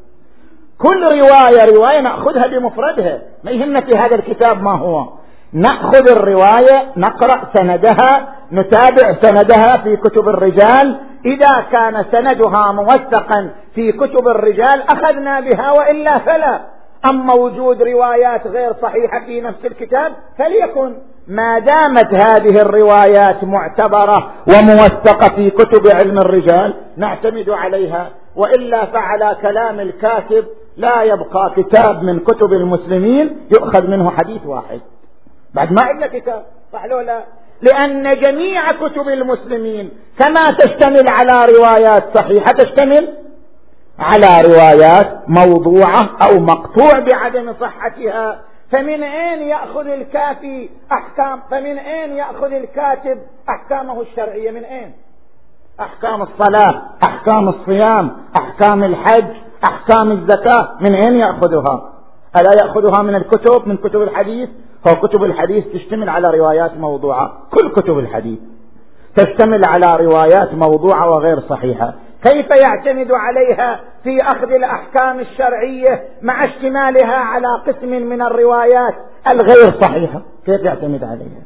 كل 0.77 1.03
رواية 1.03 1.75
رواية 1.75 2.01
نأخذها 2.01 2.47
بمفردها. 2.47 3.21
ما 3.43 3.51
يهمنا 3.51 3.81
في 3.81 3.97
هذا 3.97 4.15
الكتاب 4.15 4.63
ما 4.63 4.71
هو. 4.71 5.09
نأخذ 5.53 6.09
الرواية 6.17 6.91
نقرأ 6.97 7.49
سندها 7.57 8.35
نتابع 8.51 9.21
سندها 9.21 9.83
في 9.83 9.97
كتب 9.97 10.27
الرجال. 10.29 10.99
إذا 11.25 11.65
كان 11.71 12.05
سندها 12.11 12.71
موثقا 12.71 13.49
في 13.75 13.91
كتب 13.91 14.27
الرجال 14.27 14.83
أخذنا 14.93 15.39
بها 15.39 15.71
وإلا 15.71 16.15
فلا. 16.15 16.78
أما 17.05 17.33
وجود 17.33 17.81
روايات 17.81 18.47
غير 18.47 18.73
صحيحة 18.81 19.25
في 19.25 19.41
نفس 19.41 19.65
الكتاب 19.65 20.13
فليكن. 20.38 20.95
ما 21.27 21.59
دامت 21.59 22.13
هذه 22.13 22.62
الروايات 22.62 23.43
معتبرة 23.43 24.31
وموثقة 24.47 25.35
في 25.35 25.49
كتب 25.49 25.88
علم 25.95 26.17
الرجال 26.17 26.73
نعتمد 26.97 27.49
عليها. 27.49 28.09
وإلا 28.35 28.85
فعلى 28.85 29.38
كلام 29.41 29.79
الكاتب 29.79 30.45
لا 30.77 31.03
يبقى 31.03 31.53
كتاب 31.57 32.03
من 32.03 32.19
كتب 32.19 32.53
المسلمين 32.53 33.38
يؤخذ 33.51 33.88
منه 33.88 34.12
حديث 34.12 34.45
واحد. 34.45 34.81
بعد 35.53 35.71
ما 35.71 35.81
عندنا 35.81 36.07
كتاب 36.07 36.43
صح 36.73 36.85
لا؟ 36.85 37.23
لأن 37.62 38.12
جميع 38.12 38.71
كتب 38.71 39.07
المسلمين 39.07 39.91
كما 40.19 40.41
تشتمل 40.59 41.05
على 41.09 41.53
روايات 41.53 42.17
صحيحة 42.17 42.51
تشتمل 42.51 43.13
على 43.99 44.47
روايات 44.47 45.21
موضوعة 45.27 46.09
أو 46.21 46.39
مقطوع 46.39 46.91
بعدم 47.12 47.53
صحتها. 47.53 48.39
فمن 48.71 49.03
أين 49.03 49.41
يأخذ 49.41 49.88
الكافي 49.88 50.69
أحكام؟ 50.91 51.39
فمن 51.51 51.77
أين 51.77 52.12
يأخذ 52.12 52.53
الكاتب 52.53 53.19
أحكامه 53.49 54.01
الشرعية؟ 54.01 54.51
من 54.51 54.63
أين؟ 54.63 54.93
أحكام 55.79 56.21
الصلاة 56.21 56.81
أحكام 57.07 57.49
الصيام 57.49 58.12
أحكام 58.41 58.83
الحج 58.83 59.35
أحكام 59.69 60.12
الزكاة. 60.12 60.77
من 60.81 60.95
أين 60.95 61.15
يأخذها؟ 61.15 61.93
ألا 62.35 62.51
يأخذها 62.63 63.03
من 63.03 63.15
الكتب 63.15 63.67
من 63.67 63.77
كتب 63.77 64.01
الحديث؟ 64.01 64.49
فكتب 64.85 65.23
الحديث 65.23 65.65
تشتمل 65.73 66.09
على 66.09 66.38
روايات 66.38 66.77
موضوعة. 66.77 67.33
كل 67.51 67.69
كتب 67.69 67.99
الحديث 67.99 68.39
تشتمل 69.15 69.62
على 69.67 70.05
روايات 70.05 70.53
موضوعة 70.53 71.09
وغير 71.09 71.39
صحيحة. 71.39 71.93
كيف 72.23 72.47
يعتمد 72.63 73.12
عليها 73.12 73.79
في 74.03 74.17
أخذ 74.21 74.51
الأحكام 74.51 75.19
الشرعية 75.19 76.03
مع 76.21 76.45
اشتمالها 76.45 77.15
على 77.15 77.47
قسم 77.67 77.89
من 77.89 78.21
الروايات 78.21 78.95
الغير 79.32 79.82
صحيحة؟ 79.82 80.21
كيف 80.45 80.62
يعتمد 80.62 81.03
عليها؟ 81.03 81.41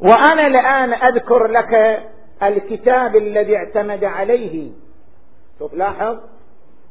وأنا 0.00 0.46
الآن 0.46 0.92
أذكر 0.92 1.46
لك 1.46 2.02
الكتاب 2.42 3.16
الذي 3.16 3.56
اعتمد 3.56 4.04
عليه. 4.04 4.70
شوف 5.58 5.74
لاحظ. 5.74 6.18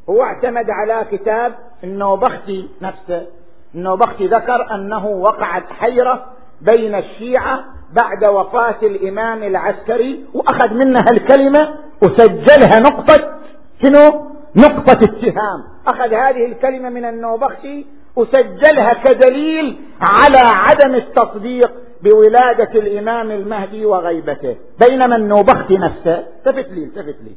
هو 0.10 0.24
اعتمد 0.24 0.70
على 0.70 1.06
كتاب 1.12 1.56
النوبختي 1.84 2.70
نفسه. 2.82 3.28
النوبختي 3.76 4.28
ذكر 4.28 4.76
أنه 4.76 5.08
وقعت 5.08 5.64
حيرة 5.70 6.26
بين 6.62 6.96
الشيعة 6.96 7.66
بعد 7.94 8.26
وفاة 8.26 8.78
الإمام 8.84 9.44
العسكري 9.44 10.26
وأخذ 10.34 10.74
منها 10.74 11.06
الكلمة 11.12 11.76
وسجلها 12.04 12.80
نقطة 12.80 13.40
شنو؟ 13.84 14.28
نقطة 14.56 15.00
اتهام. 15.04 15.64
أخذ 15.88 16.14
هذه 16.14 16.46
الكلمة 16.46 16.90
من 16.90 17.06
النوبختي 17.06 17.86
وسجلها 18.16 18.94
كدليل 18.94 19.80
على 20.02 20.38
عدم 20.38 20.96
التصديق 20.96 21.72
بولادة 22.04 22.80
الإمام 22.80 23.32
المهدي 23.32 23.86
وغيبته. 23.86 24.56
بينما 24.90 25.16
النوبختي 25.16 25.78
نفسه 25.78 26.20
التفت 26.20 26.72
لي 26.72 26.84
التفت 26.84 27.16
لي. 27.24 27.36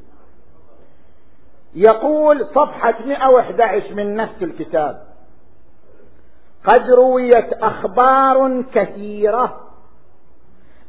يقول 1.74 2.46
صفحة 2.54 2.94
111 3.06 3.94
من 3.94 4.16
نفس 4.16 4.42
الكتاب. 4.42 5.09
قد 6.64 6.90
رويت 6.90 7.52
أخبار 7.52 8.64
كثيرة 8.74 9.60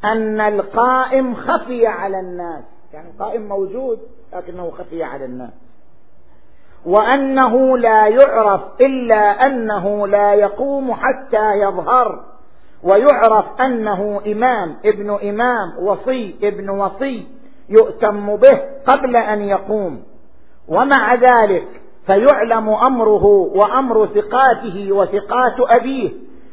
أن 0.05 0.41
القائم 0.41 1.35
خفي 1.35 1.87
على 1.87 2.19
الناس. 2.19 2.63
يعني 2.93 3.09
القائم 3.09 3.41
موجود 3.41 3.99
لكنه 4.33 4.71
خفي 4.71 5.03
على 5.03 5.25
الناس. 5.25 5.53
وأنه 6.85 7.77
لا 7.77 8.07
يعرف 8.07 8.61
إلا 8.81 9.45
أنه 9.45 10.07
لا 10.07 10.33
يقوم 10.33 10.93
حتى 10.93 11.53
يظهر 11.53 12.23
ويعرف 12.83 13.61
أنه 13.61 14.21
إمام 14.27 14.77
ابن 14.85 15.09
إمام 15.09 15.77
وصي 15.79 16.35
ابن 16.43 16.69
وصي 16.69 17.27
يؤتم 17.69 18.35
به 18.35 18.61
قبل 18.87 19.15
أن 19.15 19.41
يقوم. 19.41 20.03
ومع 20.67 21.15
ذلك 21.15 21.80
فيعلم 22.05 22.69
أمره 22.69 23.25
وأمر 23.55 24.07
ثقاته 24.07 24.91
وثقات 24.91 25.55
أبيه 25.59 26.11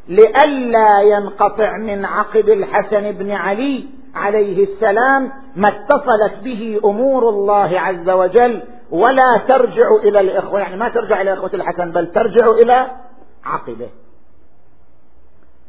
لئلا 0.08 1.00
ينقطع 1.02 1.76
من 1.76 2.04
عقب 2.04 2.48
الحسن 2.48 3.12
بن 3.12 3.30
علي 3.30 3.84
عليه 4.14 4.64
السلام 4.64 5.32
ما 5.56 5.68
اتصلت 5.68 6.44
به 6.44 6.80
أمور 6.84 7.28
الله 7.28 7.80
عز 7.80 8.10
وجل 8.10 8.62
ولا 8.90 9.40
ترجع 9.48 9.94
إلى 10.04 10.20
الإخوة 10.20 10.60
يعني 10.60 10.76
ما 10.76 10.88
ترجع 10.88 11.20
إلى 11.20 11.32
إخوة 11.32 11.50
الحسن 11.54 11.92
بل 11.92 12.12
ترجع 12.12 12.46
إلى 12.62 12.86
عقبه. 13.44 13.88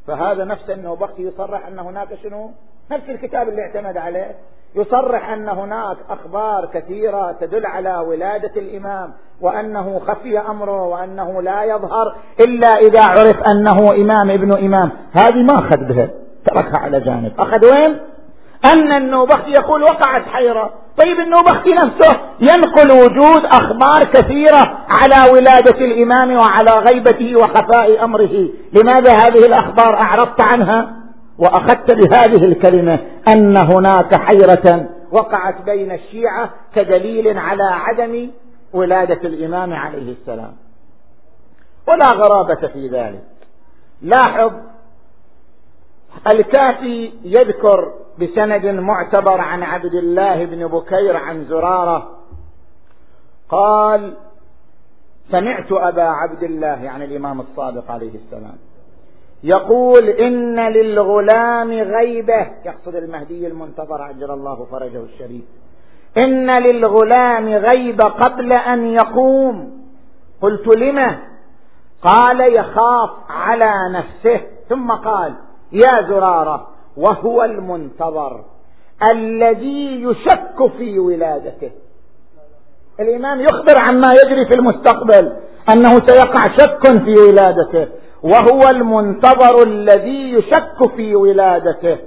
فهذا 0.09 0.45
نفس 0.45 0.69
أنه 0.69 0.95
بختي 0.95 1.21
يصرح 1.21 1.67
أن 1.67 1.79
هناك 1.79 2.07
شنو؟ 2.23 2.51
نفس 2.91 3.09
الكتاب 3.09 3.49
اللي 3.49 3.61
اعتمد 3.61 3.97
عليه. 3.97 4.35
يصرح 4.75 5.29
أن 5.29 5.49
هناك 5.49 5.97
أخبار 6.09 6.65
كثيرة 6.73 7.31
تدل 7.31 7.65
على 7.65 7.97
ولادة 7.97 8.51
الإمام 8.61 9.13
وأنه 9.41 9.99
خفي 9.99 10.39
أمره 10.39 10.87
وأنه 10.87 11.41
لا 11.41 11.63
يظهر 11.63 12.15
إلا 12.39 12.77
إذا 12.77 13.01
عرف 13.03 13.35
أنه 13.49 13.91
إمام 13.91 14.31
ابن 14.31 14.57
إمام. 14.57 14.91
هذه 15.11 15.43
ما 15.43 15.55
أخذ 15.59 15.77
بها. 15.77 16.09
تركها 16.45 16.83
على 16.83 16.99
جانب. 16.99 17.31
أخذ 17.39 17.65
وين؟ 17.65 17.99
أن 18.65 18.91
النوبختي 18.91 19.51
يقول 19.51 19.83
وقعت 19.83 20.25
حيرة. 20.25 20.73
طيب 21.05 21.19
النوبختي 21.19 21.69
نفسه 21.85 22.19
ينقل 22.39 22.91
وجود 22.91 23.45
أخبار 23.45 23.99
كثيرة 24.13 24.85
على 24.89 25.31
ولادة 25.31 25.85
الإمام 25.85 26.37
وعلى 26.37 26.71
غيبته 26.71 27.35
وخفاء 27.35 28.03
أمره. 28.03 28.49
لماذا 28.73 29.13
هذه 29.13 29.45
الأخبار 29.45 29.97
أعرضت 29.97 30.43
عنها؟ 30.43 30.95
وأخذت 31.37 31.93
بهذه 31.93 32.45
الكلمة 32.45 32.99
أن 33.27 33.57
هناك 33.57 34.19
حيرة 34.19 34.89
وقعت 35.11 35.61
بين 35.61 35.91
الشيعة 35.91 36.49
كدليل 36.75 37.37
على 37.37 37.63
عدم 37.63 38.29
ولادة 38.73 39.27
الإمام 39.27 39.73
عليه 39.73 40.11
السلام. 40.11 40.51
ولا 41.87 42.07
غرابة 42.07 42.67
في 42.67 42.87
ذلك. 42.87 43.23
لاحظ 44.01 44.51
الكافي 46.33 47.11
يذكر 47.23 47.93
بسند 48.21 48.65
معتبر 48.65 49.41
عن 49.41 49.63
عبد 49.63 49.93
الله 49.93 50.45
بن 50.45 50.67
بكير 50.67 51.17
عن 51.17 51.45
زرارة. 51.45 52.09
قال 53.49 54.13
سمعت 55.31 55.71
أبا 55.71 56.03
عبد 56.03 56.43
الله 56.43 56.83
يعني 56.83 57.05
الإمام 57.05 57.39
الصادق 57.39 57.91
عليه 57.91 58.15
السلام 58.15 58.55
يقول 59.43 60.09
إن 60.09 60.59
للغلام 60.59 61.71
غيبة 61.71 62.47
يقصد 62.65 62.95
المهدي 62.95 63.47
المنتظر 63.47 64.01
عجل 64.01 64.31
الله 64.31 64.67
فرجه 64.71 65.03
الشريف. 65.03 65.43
إن 66.17 66.63
للغلام 66.63 67.47
غيبة 67.49 68.03
قبل 68.03 68.53
أن 68.53 68.85
يقوم. 68.85 69.83
قلت 70.41 70.77
لم 70.77 71.19
قال 72.01 72.59
يخاف 72.59 73.09
على 73.29 73.73
نفسه. 73.93 74.41
ثم 74.69 74.91
قال 74.91 75.35
يا 75.71 76.07
زرارة 76.09 76.67
وهو 76.97 77.43
المنتظر 77.43 78.41
الذي 79.11 80.03
يشك 80.03 80.71
في 80.77 80.99
ولادته. 80.99 81.71
الإمام 82.99 83.41
يخبر 83.41 83.81
عما 83.81 84.07
يجري 84.25 84.45
في 84.45 84.53
المستقبل 84.55 85.31
أنه 85.73 85.89
سيقع 85.89 86.43
شك 86.57 87.03
في 87.03 87.15
ولادته 87.27 87.87
وهو 88.23 88.69
المنتظر 88.69 89.63
الذي 89.67 90.31
يشك 90.31 90.95
في 90.95 91.15
ولادته. 91.15 91.97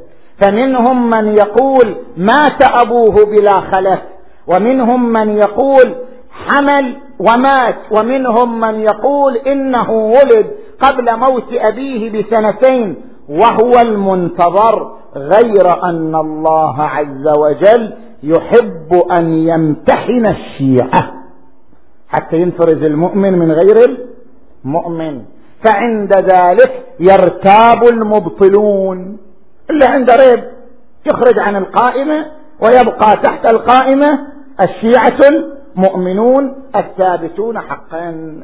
فمنهم 0.43 1.11
من 1.11 1.37
يقول 1.39 1.97
مات 2.17 2.63
أبوه 2.71 3.15
بلا 3.25 3.53
خلف. 3.53 4.01
ومنهم 4.47 5.13
من 5.13 5.37
يقول 5.37 5.95
حمل 6.31 6.97
ومات. 7.19 7.77
ومنهم 7.91 8.61
من 8.61 8.81
يقول 8.81 9.37
إنه 9.37 9.91
ولد 9.91 10.51
قبل 10.81 11.07
موت 11.17 11.53
أبيه 11.53 12.23
بسنتين. 12.23 13.12
وهو 13.29 13.73
المنتظر 13.83 14.93
غير 15.17 15.85
أن 15.85 16.15
الله 16.15 16.83
عز 16.83 17.27
وجل 17.39 17.93
يحب 18.23 19.03
أن 19.21 19.33
يمتحن 19.33 20.27
الشيعة. 20.27 21.13
حتى 22.09 22.37
ينفرز 22.37 22.83
المؤمن 22.83 23.39
من 23.39 23.53
غير 23.53 23.99
المؤمن. 24.65 25.23
فعند 25.65 26.13
ذلك 26.17 26.83
يرتاب 27.01 27.85
المبطلون. 27.93 29.19
اللي 29.71 29.85
عنده 29.85 30.15
ريب. 30.17 30.45
يخرج 31.07 31.39
عن 31.39 31.57
القائمة 31.57 32.27
ويبقى 32.61 33.17
تحت 33.17 33.53
القائمة 33.53 34.19
الشيعة 34.61 35.19
المؤمنون 35.77 36.55
الثابتون 36.77 37.59
حقا. 37.59 38.35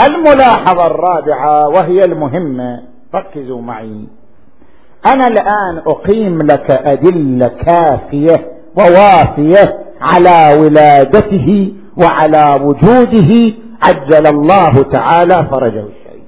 الملاحظة 0.00 0.86
الرابعة 0.86 1.68
وهي 1.68 2.04
المهمة. 2.04 2.82
ركزوا 3.14 3.60
معي. 3.60 4.06
أنا 5.06 5.24
الآن 5.26 5.82
أقيم 5.86 6.38
لك 6.42 6.70
أدلة 6.70 7.46
كافية 7.48 8.52
ووافية 8.78 9.78
على 10.00 10.60
ولادته 10.60 11.74
وعلى 11.96 12.64
وجوده 12.64 13.54
عجل 13.84 14.26
الله 14.26 14.82
تعالى 14.82 15.34
فرجه 15.50 15.80
الشريف. 15.80 16.22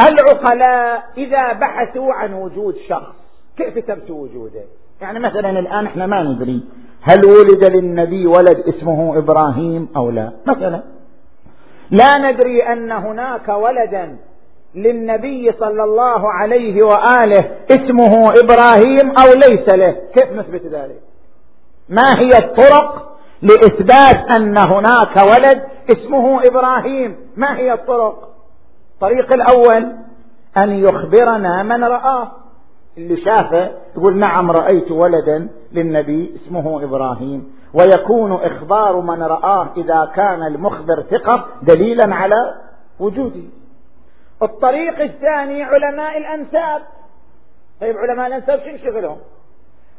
العقلاء 0.00 1.04
إذا 1.16 1.52
بحثوا 1.52 2.12
عن 2.12 2.32
وجود 2.34 2.74
شخص 2.88 3.14
كيف 3.56 3.84
ثبتوا 3.86 4.22
وجوده؟ 4.22 4.64
يعني 5.00 5.18
مثلا 5.18 5.50
الآن 5.50 5.86
إحنا 5.86 6.06
ما 6.06 6.22
ندري 6.22 6.62
هل 7.08 7.20
ولد 7.26 7.64
للنبي 7.70 8.26
ولد 8.26 8.64
اسمه 8.68 9.18
إبراهيم 9.18 9.88
أو 9.96 10.10
لا؟ 10.10 10.32
مثلا. 10.46 10.82
لا 11.90 12.18
ندري 12.18 12.62
أن 12.62 12.92
هناك 12.92 13.48
ولدا 13.48 14.16
للنبي 14.74 15.52
صلى 15.52 15.84
الله 15.84 16.32
عليه 16.32 16.82
وآله 16.82 17.50
اسمه 17.70 18.32
إبراهيم 18.44 19.10
أو 19.18 19.32
ليس 19.34 19.74
له. 19.74 19.96
كيف 20.14 20.32
نثبت 20.32 20.62
ذلك؟ 20.62 21.00
ما 21.88 22.14
هي 22.18 22.38
الطرق 22.38 23.16
لإثبات 23.42 24.38
أن 24.38 24.58
هناك 24.58 25.16
ولد 25.16 25.62
اسمه 25.90 26.40
إبراهيم؟ 26.50 27.16
ما 27.36 27.58
هي 27.58 27.72
الطرق؟ 27.72 28.28
الطريق 28.94 29.34
الأول 29.34 29.92
أن 30.58 30.70
يخبرنا 30.70 31.62
من 31.62 31.84
رآه. 31.84 32.45
اللي 32.98 33.16
شافه 33.16 33.70
يقول 33.96 34.16
نعم 34.18 34.50
رأيت 34.50 34.90
ولدا 34.90 35.48
للنبي 35.72 36.36
اسمه 36.36 36.84
إبراهيم. 36.84 37.56
ويكون 37.74 38.32
إخبار 38.32 39.00
من 39.00 39.22
رآه 39.22 39.68
إذا 39.76 40.12
كان 40.14 40.42
المخبر 40.42 41.02
ثقة 41.10 41.46
دليلا 41.62 42.14
على 42.14 42.54
وجوده. 43.00 43.42
الطريق 44.42 45.00
الثاني 45.00 45.62
علماء 45.62 46.18
الأنساب. 46.18 46.82
طيب 47.80 47.96
علماء 47.96 48.26
الأنساب 48.26 48.58
شو 48.58 48.84
شغلهم؟ 48.84 49.16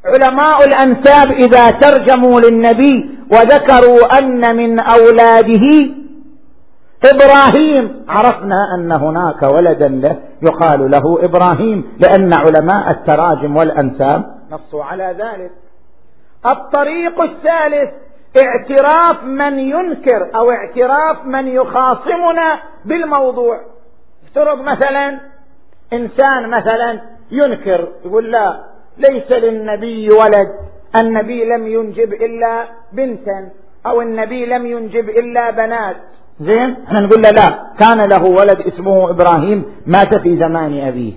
علماء 0.05 0.57
الأنساب 0.67 1.31
إذا 1.31 1.69
ترجموا 1.69 2.39
للنبي 2.39 3.17
وذكروا 3.31 4.19
أن 4.19 4.55
من 4.55 4.79
أولاده 4.79 5.93
إبراهيم. 7.05 8.05
عرفنا 8.09 8.75
أن 8.75 8.91
هناك 8.91 9.43
ولدا 9.43 9.87
له 9.87 10.19
يقال 10.41 10.91
له 10.91 11.25
إبراهيم 11.25 11.97
لأن 11.99 12.33
علماء 12.33 12.91
التراجم 12.91 13.57
والأنساب 13.57 14.23
نصوا 14.51 14.83
على 14.83 15.15
ذلك. 15.19 15.51
الطريق 16.51 17.21
الثالث 17.21 17.89
اعتراف 18.45 19.23
من 19.23 19.59
ينكر 19.59 20.35
أو 20.35 20.47
اعتراف 20.51 21.25
من 21.25 21.47
يخاصمنا 21.47 22.59
بالموضوع. 22.85 23.61
افترض 24.27 24.61
مثلا 24.61 25.19
إنسان 25.93 26.49
مثلا 26.49 26.99
ينكر 27.31 27.87
يقول 28.05 28.31
لا 28.31 28.63
ليس 28.97 29.31
للنبي 29.31 30.09
ولد 30.09 30.49
النبي 30.95 31.45
لم 31.45 31.67
ينجب 31.67 32.13
إلا 32.13 32.65
بنتا 32.93 33.49
أو 33.85 34.01
النبي 34.01 34.45
لم 34.45 34.65
ينجب 34.65 35.09
إلا 35.09 35.51
بنات. 35.51 35.95
زين؟ 36.39 36.75
إحنا 36.87 36.99
نقول 36.99 37.21
له 37.21 37.29
لا. 37.29 37.59
كان 37.79 37.97
له 38.09 38.23
ولد 38.29 38.73
اسمه 38.73 39.09
إبراهيم 39.09 39.65
مات 39.85 40.17
في 40.17 40.37
زمان 40.37 40.79
أبيه. 40.87 41.13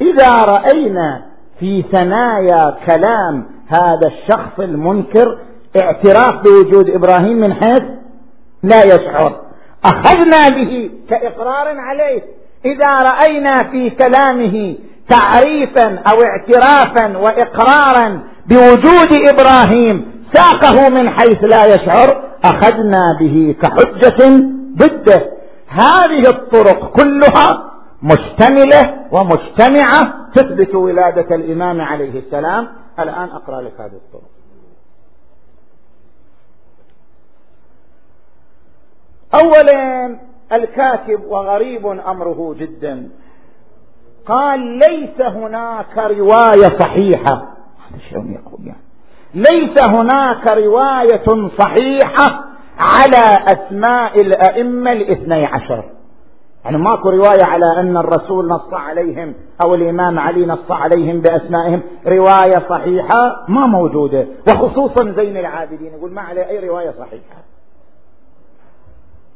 إذا 0.00 0.34
رأينا 0.36 1.22
في 1.60 1.84
ثنايا 1.92 2.76
كلام 2.86 3.46
هذا 3.68 4.06
الشخص 4.06 4.60
المنكر 4.60 5.38
اعتراف 5.82 6.42
بوجود 6.42 6.90
إبراهيم 6.90 7.36
من 7.36 7.52
حيث 7.52 7.82
لا 8.62 8.84
يشعر. 8.84 9.40
أخذنا 9.84 10.48
به 10.48 10.90
كإقرار 11.10 11.78
عليه. 11.78 12.22
إذا 12.64 13.00
رأينا 13.10 13.56
في 13.70 13.90
كلامه 13.90 14.76
تعريفا 15.08 15.98
أو 15.98 16.22
اعترافا 16.24 17.18
وإقرارا 17.18 18.20
بوجود 18.46 19.28
إبراهيم 19.28 20.13
ساقه 20.34 20.88
من 20.88 21.10
حيث 21.10 21.44
لا 21.44 21.66
يشعر 21.66 22.24
أخذنا 22.44 23.18
به 23.20 23.56
كحجة 23.62 24.26
ضده. 24.76 25.32
هذه 25.68 26.28
الطرق 26.28 26.92
كلها 26.96 27.70
مشتملة 28.02 29.06
ومجتمعة 29.12 30.30
تثبت 30.34 30.74
ولادة 30.74 31.34
الإمام 31.34 31.80
عليه 31.80 32.18
السلام. 32.18 32.68
الآن 32.98 33.28
أقرأ 33.28 33.60
لك 33.60 33.80
هذه 33.80 33.92
الطرق. 33.92 34.30
أولا 39.34 40.18
الكاتب 40.52 41.24
وغريب 41.24 41.86
أمره 41.86 42.54
جدا. 42.58 43.10
قال 44.26 44.60
ليس 44.60 45.20
هناك 45.20 45.98
رواية 45.98 46.78
صحيحة. 46.78 47.34
هذا 47.90 47.98
شلون 48.10 48.32
يقول 48.32 48.66
يعني؟ 48.66 48.83
ليس 49.34 49.82
هناك 49.88 50.50
رواية 50.52 51.48
صحيحة 51.58 52.44
على 52.78 53.44
أسماء 53.46 54.20
الأئمة 54.20 54.92
الاثني 54.92 55.46
عشر. 55.46 55.84
يعني 56.64 56.78
ماكو 56.78 57.10
رواية 57.10 57.44
على 57.44 57.80
أن 57.80 57.96
الرسول 57.96 58.48
نص 58.48 58.72
عليهم 58.72 59.34
أو 59.62 59.74
الإمام 59.74 60.18
علي 60.18 60.46
نص 60.46 60.70
عليهم 60.70 61.20
بأسمائهم. 61.20 61.82
رواية 62.06 62.68
صحيحة 62.68 63.44
ما 63.48 63.66
موجودة 63.66 64.26
وخصوصا 64.48 65.12
زين 65.16 65.36
العابدين. 65.36 65.92
يقول 65.92 66.12
ما 66.12 66.22
عليه 66.22 66.48
أي 66.48 66.68
رواية 66.68 66.90
صحيحة. 66.90 67.36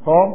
هم 0.06 0.34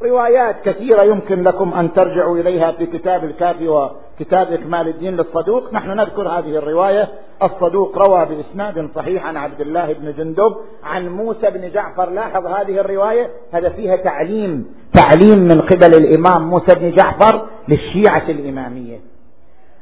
وروايات 0.00 0.56
كثيرة 0.64 1.04
يمكن 1.04 1.42
لكم 1.42 1.74
أن 1.74 1.92
ترجعوا 1.92 2.36
إليها 2.38 2.72
في 2.72 2.86
كتاب 2.86 3.24
الكافي 3.24 3.68
وكتاب 3.68 4.52
إكمال 4.52 4.88
الدين 4.88 5.16
للصدوق. 5.16 5.72
نحن 5.72 5.90
نذكر 5.90 6.28
هذه 6.28 6.56
الرواية. 6.56 7.08
الصدوق 7.42 8.08
روى 8.08 8.26
بإسناد 8.26 8.88
صحيح 8.94 9.26
عن 9.26 9.36
عبد 9.36 9.60
الله 9.60 9.92
بن 9.92 10.12
جندب 10.12 10.56
عن 10.84 11.08
موسى 11.08 11.50
بن 11.50 11.70
جعفر. 11.70 12.10
لاحظ 12.10 12.46
هذه 12.46 12.80
الرواية. 12.80 13.30
هذا 13.52 13.68
فيها 13.68 13.96
تعليم. 13.96 14.66
تعليم 14.94 15.38
من 15.38 15.58
قبل 15.60 15.94
الإمام 15.94 16.48
موسى 16.50 16.74
بن 16.74 16.90
جعفر 16.90 17.46
للشيعة 17.68 18.28
الإمامية. 18.28 18.98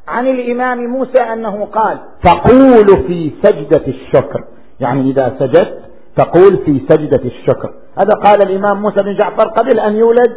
عن 0.09 0.27
الإمام 0.27 0.87
موسى 0.87 1.23
أنه 1.23 1.65
قال 1.65 1.99
تقول 2.25 3.07
في 3.07 3.33
سجدة 3.43 3.87
الشكر. 3.87 4.45
يعني 4.81 5.11
إذا 5.11 5.37
سجدت 5.39 5.90
تقول 6.17 6.59
في 6.65 6.81
سجدة 6.89 7.25
الشكر. 7.25 7.73
هذا 7.99 8.15
قال 8.25 8.43
الإمام 8.51 8.83
موسى 8.83 9.05
بن 9.05 9.17
جعفر 9.17 9.49
قبل 9.49 9.81
أن 9.81 9.97
يولد. 9.97 10.37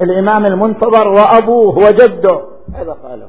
الإمام 0.00 0.46
المنتظر 0.46 1.08
وأبوه 1.08 1.76
وجده. 1.78 2.40
هذا 2.74 2.92
قاله. 2.92 3.28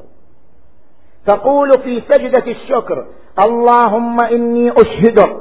تقول 1.28 1.72
في 1.84 2.02
سجدة 2.10 2.52
الشكر 2.52 3.06
اللهم 3.46 4.18
إني 4.32 4.72
أشهدك 4.72 5.38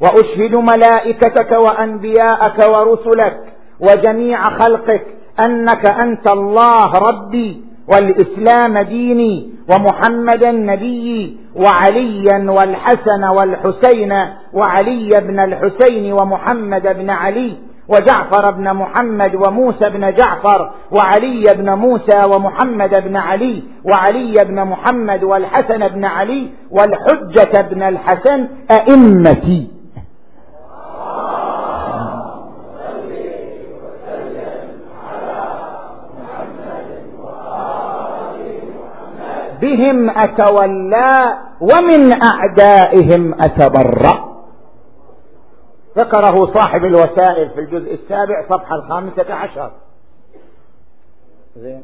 وأشهد 0.00 0.56
ملائكتك 0.56 1.50
وأنبياءك 1.64 2.58
ورسلك 2.58 3.40
وجميع 3.80 4.44
خلقك 4.44 5.06
أنك 5.46 5.86
أنت 6.04 6.28
الله 6.32 6.92
ربي. 7.10 7.65
والإسلام 7.92 8.78
ديني 8.78 9.50
ومحمدا 9.70 10.52
نبيي 10.52 11.36
وعليا 11.56 12.50
والحسن 12.50 13.24
والحسين 13.24 14.12
وعلي 14.52 15.10
بن 15.22 15.38
الحسين 15.40 16.12
ومحمد 16.12 16.82
بن 16.82 17.10
علي 17.10 17.52
وجعفر 17.88 18.52
بن 18.52 18.72
محمد 18.74 19.34
وموسى 19.34 19.90
بن 19.90 20.14
جعفر 20.14 20.70
وعلي 20.96 21.42
بن 21.56 21.70
موسى 21.70 22.22
ومحمد 22.34 22.90
بن 23.04 23.16
علي 23.16 23.62
وعلي 23.84 24.34
بن 24.44 24.64
محمد 24.64 25.24
والحسن 25.24 25.88
بن 25.88 26.04
علي 26.04 26.48
والحجة 26.70 27.60
بن 27.70 27.82
الحسن 27.82 28.48
أئمتي. 28.70 29.75
بهم 39.66 40.10
أتولى 40.10 41.38
ومن 41.60 42.22
أعدائهم 42.22 43.34
أتبرأ. 43.34 44.36
ذكره 45.98 46.54
صاحب 46.54 46.84
الوسائل 46.84 47.50
في 47.50 47.60
الجزء 47.60 47.94
السابع 47.94 48.44
صفحة 48.50 48.76
الخامسة 48.76 49.34
عشر. 49.34 49.70
زين. 51.56 51.82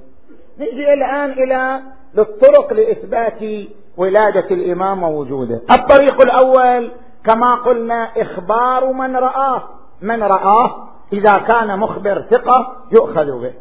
نجي 0.59 0.93
الآن 0.93 1.31
إلى 1.31 1.81
للطرق 2.15 2.73
لإثبات 2.73 3.69
ولادة 3.97 4.47
الإمام 4.51 5.03
ووجوده. 5.03 5.61
الطريق 5.71 6.23
الأول 6.23 6.91
كما 7.25 7.55
قلنا 7.55 8.09
إخبار 8.17 8.93
من 8.93 9.17
رآه. 9.17 9.63
من 10.03 10.23
رآه 10.23 10.89
إذا 11.13 11.37
كان 11.37 11.79
مخبر 11.79 12.25
ثقة 12.31 12.77
يؤخذ 12.93 13.41
به. 13.43 13.53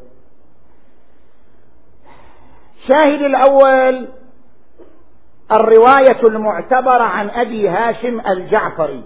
الشاهد 2.82 3.22
الأول 3.22 4.08
الرواية 5.52 6.22
المعتبرة 6.24 7.04
عن 7.04 7.30
أبي 7.30 7.70
هاشم 7.70 8.22
الجعفري 8.28 9.04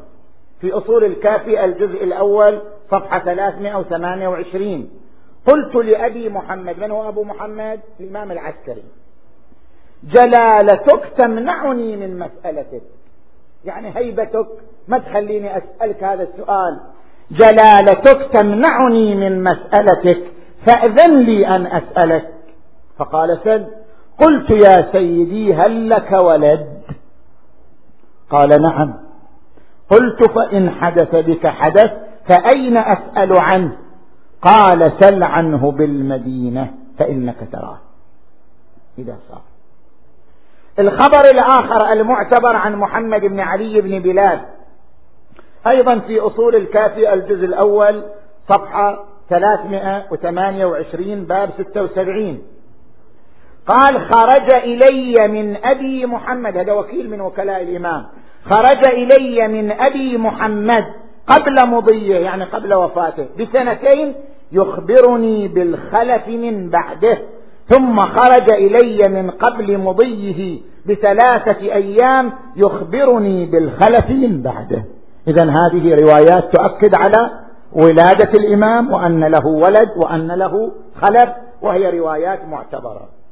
في 0.61 0.71
أصول 0.71 1.03
الكافي 1.03 1.65
الجزء 1.65 2.03
الأول 2.03 2.61
صفحة 2.91 3.19
328 3.19 4.89
قلت 5.47 5.75
لأبي 5.75 6.29
محمد 6.29 6.79
من 6.79 6.91
هو 6.91 7.09
أبو 7.09 7.23
محمد؟ 7.23 7.79
الإمام 7.99 8.31
العسكري. 8.31 8.83
جلالتك 10.03 11.13
تمنعني 11.17 11.97
من 11.97 12.19
مسألتك. 12.19 12.81
يعني 13.65 13.97
هيبتك 13.97 14.47
ما 14.88 14.97
تخليني 14.97 15.57
أسألك 15.57 16.03
هذا 16.03 16.23
السؤال. 16.23 16.79
جلالتك 17.31 18.29
تمنعني 18.33 19.15
من 19.15 19.43
مسألتك 19.43 20.23
فأذن 20.67 21.19
لي 21.19 21.47
أن 21.47 21.65
أسألك. 21.65 22.35
فقال 22.97 23.39
سل 23.43 23.67
قلت 24.19 24.51
يا 24.51 24.91
سيدي 24.91 25.53
هل 25.53 25.89
لك 25.89 26.12
ولد؟ 26.12 26.81
قال 28.29 28.62
نعم. 28.62 28.93
قلت 29.89 30.31
فإن 30.31 30.69
حدث 30.69 31.15
بك 31.15 31.47
حدث 31.47 31.91
فأين 32.29 32.77
أسأل 32.77 33.39
عنه؟ 33.39 33.77
قال 34.41 34.93
سل 34.99 35.23
عنه 35.23 35.71
بالمدينة 35.71 36.73
فإنك 36.99 37.47
تراه. 37.51 37.77
إذا 38.97 39.17
صار. 39.29 39.41
الخبر 40.79 41.21
الآخر 41.34 41.91
المعتبر 41.91 42.55
عن 42.55 42.75
محمد 42.75 43.21
بن 43.21 43.39
علي 43.39 43.81
بن 43.81 43.99
بلال. 43.99 44.41
أيضا 45.67 45.99
في 45.99 46.19
أصول 46.19 46.55
الكافي 46.55 47.13
الجزء 47.13 47.45
الأول 47.45 48.03
صفحة 48.49 49.03
328 49.29 51.25
باب 51.25 51.49
76 51.58 52.54
قال 53.67 54.01
خرج 54.13 54.56
إلي 54.56 55.28
من 55.28 55.58
أبي 55.65 56.06
محمد 56.06 56.58
هذا 56.58 56.73
وكيل 56.73 57.10
من 57.10 57.21
وكلاء 57.21 57.62
الإمام. 57.62 58.06
خرج 58.49 58.88
إلي 58.88 59.47
من 59.47 59.71
أبي 59.71 60.17
محمد 60.17 60.84
قبل 61.28 61.69
مضيه 61.69 62.15
يعني 62.15 62.43
قبل 62.43 62.73
وفاته 62.73 63.25
بسنتين 63.39 64.15
يخبرني 64.51 65.47
بالخلف 65.47 66.28
من 66.28 66.69
بعده. 66.69 67.17
ثم 67.67 67.99
خرج 67.99 68.54
إلي 68.54 69.10
من 69.10 69.32
قبل 69.32 69.78
مضيه 69.78 70.60
بثلاثة 70.86 71.62
أيام 71.62 72.34
يخبرني 72.56 73.45
بالخلف 73.45 74.10
من 74.10 74.41
بعده. 74.41 74.84
إذا 75.28 75.43
هذه 75.43 75.95
روايات 75.95 76.56
تؤكد 76.56 76.95
على 76.95 77.32
ولادة 77.73 78.32
الإمام 78.39 78.93
وأن 78.93 79.23
له 79.23 79.47
ولد 79.47 79.89
وأن 80.04 80.28
له 80.32 80.71
خلف 81.01 81.30
وهي 81.62 81.99
روايات 81.99 82.45
معتبرة. 82.45 83.24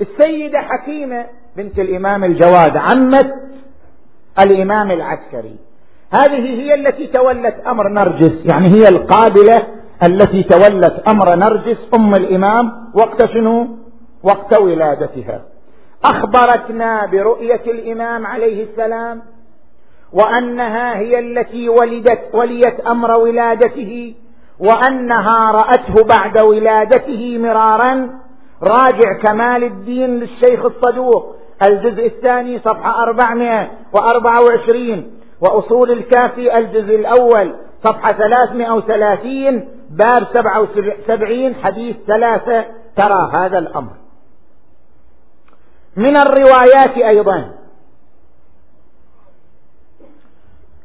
السيدة 0.00 0.58
حكيمة 0.58 1.26
بنت 1.56 1.78
الإمام 1.78 2.24
الجواد 2.24 2.76
عمة 2.76 3.32
الإمام 4.46 4.90
العسكري. 4.90 5.56
هذه 6.12 6.60
هي 6.60 6.74
التي 6.74 7.06
تولت 7.06 7.54
أمر 7.66 7.88
نرجس 7.88 8.32
يعني 8.52 8.68
هي 8.68 8.88
القابلة 8.88 9.66
التي 10.08 10.42
تولت 10.42 11.02
أمر 11.08 11.36
نرجس 11.36 11.76
أم 11.98 12.12
الإمام 12.14 12.72
وقت 12.94 13.26
شنو؟ 13.26 13.68
وقت 14.22 14.60
ولادتها. 14.60 15.42
أخبرتنا 16.04 17.06
برؤية 17.06 17.62
الإمام 17.66 18.26
عليه 18.26 18.64
السلام 18.64 19.22
وأنها 20.12 20.96
هي 20.96 21.18
التي 21.18 21.68
ولدت 21.68 22.20
وليت 22.34 22.80
أمر 22.86 23.20
ولادته 23.20 24.14
وأنها 24.60 25.50
رأته 25.50 25.94
بعد 26.16 26.42
ولادته 26.42 27.38
مرارا 27.38 28.10
راجع 28.62 29.18
كمال 29.22 29.64
الدين 29.64 30.20
للشيخ 30.20 30.64
الصدوق. 30.64 31.36
الجزء 31.62 32.06
الثاني 32.06 32.58
صفحة 32.58 33.02
424 33.02 35.20
وأصول 35.40 35.90
الكافي 35.90 36.58
الجزء 36.58 36.94
الأول 36.94 37.54
صفحة 37.84 38.12
330 38.12 39.68
باب 39.90 40.26
77 40.34 41.54
حديث 41.54 41.96
ثلاثة. 42.06 42.64
ترى 42.96 43.32
هذا 43.38 43.58
الأمر. 43.58 43.92
من 45.96 46.16
الروايات 46.16 47.12
أيضا. 47.12 47.50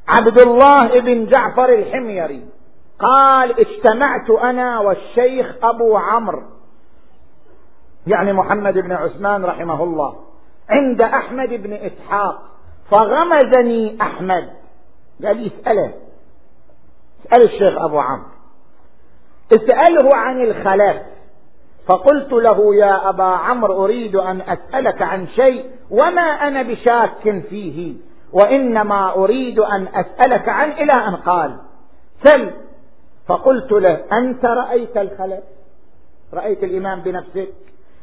عبد 0.08 0.42
الله 0.42 1.00
بن 1.00 1.26
جعفر 1.26 1.74
الحميري 1.74 2.46
قال 3.00 3.60
اجتمعت 3.60 4.30
أنا 4.30 4.80
والشيخ 4.80 5.56
أبو 5.64 5.98
عمرو 5.98 6.53
يعني 8.08 8.34
محمد 8.34 8.74
بن 8.74 8.92
عثمان 8.92 9.46
رحمه 9.46 9.84
الله 9.84 10.16
عند 10.70 11.02
أحمد 11.02 11.50
بن 11.50 11.74
إسحاق 11.74 12.42
فغمزني 12.92 13.98
أحمد. 14.02 14.50
قال 15.26 15.38
لي 15.38 15.48
اسأله 15.48 15.94
اسأل 17.26 17.44
الشيخ 17.44 17.82
أبو 17.82 18.00
عمرو. 18.00 18.28
اسأله 19.52 20.16
عن 20.16 20.42
الخلاف 20.42 21.02
فقلت 21.88 22.34
له 22.34 22.76
يا 22.76 23.10
أبا 23.10 23.24
عمرو 23.24 23.86
أريد 23.86 24.16
أن 24.16 24.42
أسألك 24.42 25.02
عن 25.02 25.28
شيء 25.28 25.66
وما 25.92 26.22
أنا 26.22 26.62
بشاك 26.62 27.44
فيه 27.50 27.96
وإنما 28.34 29.16
أريد 29.16 29.60
أن 29.60 29.88
أسألك 29.88 30.50
عن 30.50 30.72
إلى 30.72 30.94
أن 30.94 31.16
قال. 31.16 31.58
سل. 32.24 32.52
فقلت 33.28 33.72
له 33.72 34.06
أنت 34.12 34.46
رأيت 34.46 34.98
الخلف؟ 34.98 35.44
رأيت 36.34 36.64
الإمام 36.64 37.02
بنفسك؟ 37.02 37.54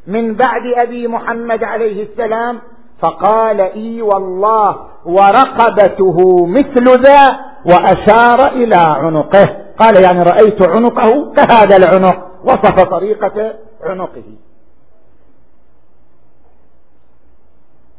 من 0.07 0.35
بعد 0.35 0.63
أبي 0.77 1.09
محمد 1.09 1.65
عليه 1.65 2.03
السلام 2.03 2.61
فقال 3.03 3.61
إي 3.61 4.03
والله 4.03 4.87
ورقبته 5.05 6.47
مثل 6.47 7.03
ذا 7.03 7.41
وأشار 7.67 8.53
إلى 8.53 8.77
عنقه. 8.77 9.57
قال 9.79 10.03
يعني 10.03 10.23
رأيت 10.23 10.69
عنقه 10.69 11.33
كهذا 11.35 11.77
العنق 11.77 12.27
وصف 12.45 12.83
طريقة 12.91 13.55
عنقه. 13.83 14.25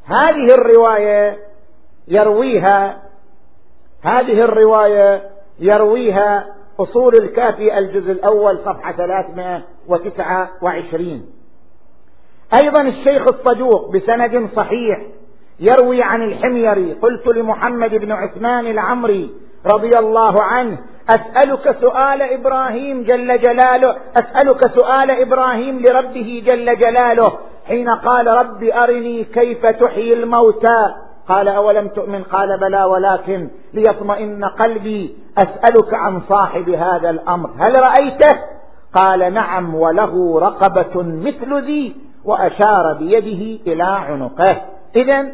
هذه 0.06 0.54
الرواية 0.54 1.38
يرويها 2.08 3.02
هذه 4.04 4.44
الرواية 4.44 5.30
يرويها 5.60 6.46
أصول 6.80 7.16
الكافي 7.16 7.78
الجزء 7.78 8.12
الأول 8.12 8.60
صفحة 8.66 8.92
329 8.92 11.41
أيضا 12.64 12.82
الشيخ 12.82 13.22
الصدوق 13.22 13.92
بسند 13.94 14.50
صحيح 14.56 15.00
يروي 15.60 16.04
عن 16.04 16.22
الحميري 16.22 16.94
قلت 16.94 17.28
لمحمد 17.28 17.90
بن 17.90 18.12
عثمان 18.12 18.68
العمري 18.68 19.32
رضي 19.74 20.00
الله 20.00 20.36
عنه 20.44 20.78
أسألك 21.10 21.78
سؤال 21.82 22.22
إبراهيم 22.22 23.04
جل 23.04 23.42
جلاله 23.42 23.96
أسألك 24.16 24.68
سؤال 24.80 25.12
إبراهيم 25.12 25.80
لربه 25.80 26.44
جل 26.48 26.78
جلاله 26.80 27.32
حين 27.68 27.90
قال 27.90 28.28
رب 28.28 28.64
أرني 28.64 29.24
كيف 29.24 29.66
تحيي 29.66 30.14
الموتى؟ 30.14 30.96
قال 31.30 31.48
أولم 31.48 31.88
تؤمن؟ 31.88 32.24
قال 32.24 32.60
بلى 32.60 32.84
ولكن 32.84 33.50
ليطمئن 33.74 34.46
قلبي 34.46 35.16
أسألك 35.38 35.94
عن 35.94 36.22
صاحب 36.30 36.70
هذا 36.70 37.10
الأمر 37.10 37.50
هل 37.60 37.74
رأيته؟ 37.80 38.40
قال 38.94 39.34
نعم 39.34 39.76
وله 39.76 40.40
رقبة 40.40 41.02
مثل 41.04 41.64
ذي. 41.66 41.96
وأشار 42.26 42.94
بيده 43.00 43.72
إلى 43.72 43.84
عنقه. 43.84 44.62
إذا 44.96 45.26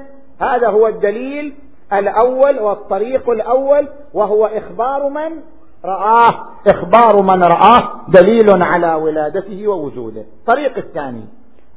هذا 0.41 0.69
هو 0.69 0.87
الدليل 0.87 1.55
الأول 1.93 2.59
والطريق 2.59 3.29
الأول 3.29 3.87
وهو 4.13 4.45
إخبار 4.45 5.09
من 5.09 5.41
رآه. 5.85 6.47
إخبار 6.67 7.21
من 7.21 7.43
رآه 7.43 7.91
دليل 8.07 8.63
على 8.63 8.93
ولادته 8.93 9.67
ووجوده. 9.67 10.21
الطريق 10.21 10.77
الثاني 10.77 11.25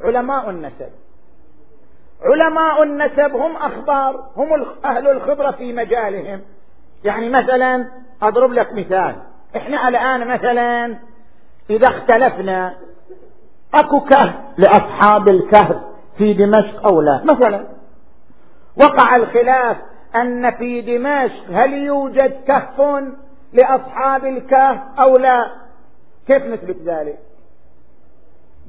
علماء 0.05 0.51
النسب. 0.51 0.91
علماء 2.23 2.83
النسب 2.83 3.37
هم 3.37 3.57
أخبار 3.57 4.25
هم 4.37 4.67
أهل 4.85 5.09
الخبرة 5.09 5.51
في 5.51 5.73
مجالهم. 5.73 6.41
يعني 7.05 7.29
مثلا 7.29 7.89
أضرب 8.23 8.53
لك 8.53 8.73
مثال. 8.73 9.15
إحنا 9.57 9.89
الآن 9.89 10.29
مثلا 10.29 10.97
إذا 11.71 11.87
اختلفنا 11.89 12.75
أكو 13.75 14.01
كهف 14.01 14.35
لأصحاب 14.59 15.29
الكهف 15.29 15.77
في 16.19 16.33
دمشق 16.35 16.87
أو 16.87 17.01
لا؟ 17.01 17.23
مثلا. 17.25 17.67
وقع 18.77 19.17
الخلاف 19.17 19.77
أن 20.17 20.51
في 20.51 20.81
دمشق 20.81 21.51
هل 21.51 21.73
يوجد 21.73 22.45
كهف 22.47 23.05
لأصحاب 23.53 24.25
الكهف 24.25 24.79
أو 25.05 25.17
لا؟ 25.17 25.47
كيف 26.27 26.43
نثبت 26.47 26.77
ذلك؟ 26.87 27.19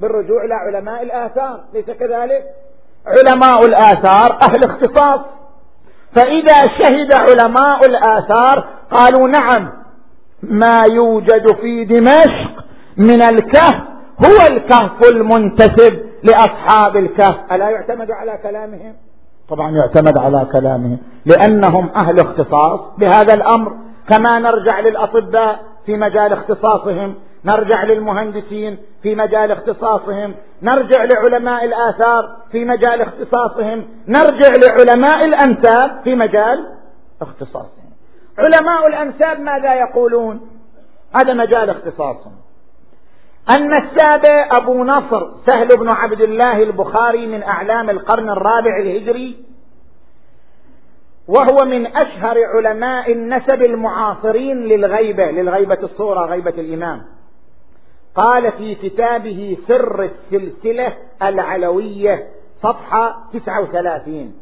بالرجوع 0.00 0.44
إلى 0.44 0.54
علماء 0.54 1.02
الآثار 1.02 1.60
ليس 1.74 1.86
كذلك؟ 1.86 2.44
علماء 3.06 3.66
الآثار 3.66 4.38
أهل 4.42 4.70
اختصاص. 4.70 5.20
فإذا 6.16 6.56
شهد 6.78 7.14
علماء 7.14 7.86
الآثار 7.86 8.68
قالوا 8.90 9.28
نعم 9.28 9.72
ما 10.42 10.84
يوجد 10.92 11.54
في 11.60 11.84
دمشق 11.84 12.64
من 12.96 13.22
الكهف 13.22 13.91
هو 14.26 14.46
الكهف 14.50 15.12
المنتسب 15.12 16.00
لأصحاب 16.22 16.96
الكهف. 16.96 17.52
ألا 17.52 17.70
يعتمد 17.70 18.10
على 18.10 18.38
كلامهم؟ 18.42 18.94
طبعا 19.48 19.70
يعتمد 19.70 20.18
على 20.18 20.46
كلامهم 20.52 20.98
لأنهم 21.26 21.90
أهل 21.96 22.20
اختصاص 22.20 22.80
بهذا 22.98 23.34
الأمر. 23.34 23.76
كما 24.08 24.38
نرجع 24.38 24.80
للأطباء 24.80 25.60
في 25.86 25.96
مجال 25.96 26.32
اختصاصهم 26.32 27.14
نرجع 27.44 27.84
للمهندسين 27.84 28.78
في 29.02 29.14
مجال 29.14 29.52
اختصاصهم 29.52 30.34
نرجع 30.62 31.04
لعلماء 31.04 31.64
الآثار 31.64 32.36
في 32.52 32.64
مجال 32.64 33.00
اختصاصهم 33.00 33.84
نرجع 34.08 34.48
لعلماء 34.66 35.24
الأنساب 35.24 36.00
في 36.04 36.14
مجال 36.14 36.66
اختصاصهم. 37.22 37.92
علماء 38.38 38.86
الأنساب 38.88 39.40
ماذا 39.40 39.74
يقولون؟ 39.74 40.40
هذا 41.16 41.34
مجال 41.34 41.70
اختصاصهم. 41.70 42.32
أن 43.50 43.70
السابع 43.74 44.48
أبو 44.50 44.84
نصر 44.84 45.30
سهل 45.46 45.68
بن 45.68 45.88
عبد 45.90 46.20
الله 46.20 46.62
البخاري 46.62 47.26
من 47.26 47.42
أعلام 47.42 47.90
القرن 47.90 48.30
الرابع 48.30 48.76
الهجري 48.80 49.36
وهو 51.28 51.66
من 51.66 51.86
أشهر 51.86 52.36
علماء 52.44 53.12
النسب 53.12 53.62
المعاصرين 53.62 54.56
للغيبة 54.56 55.30
للغيبة 55.30 55.78
الصورة 55.82 56.26
غيبة 56.26 56.50
الإمام. 56.50 57.02
قال 58.14 58.52
في 58.52 58.74
كتابه 58.74 59.58
سر 59.68 60.02
السلسلة 60.04 60.92
العلوية 61.22 62.26
صفحة 62.62 63.16
39 63.32 64.34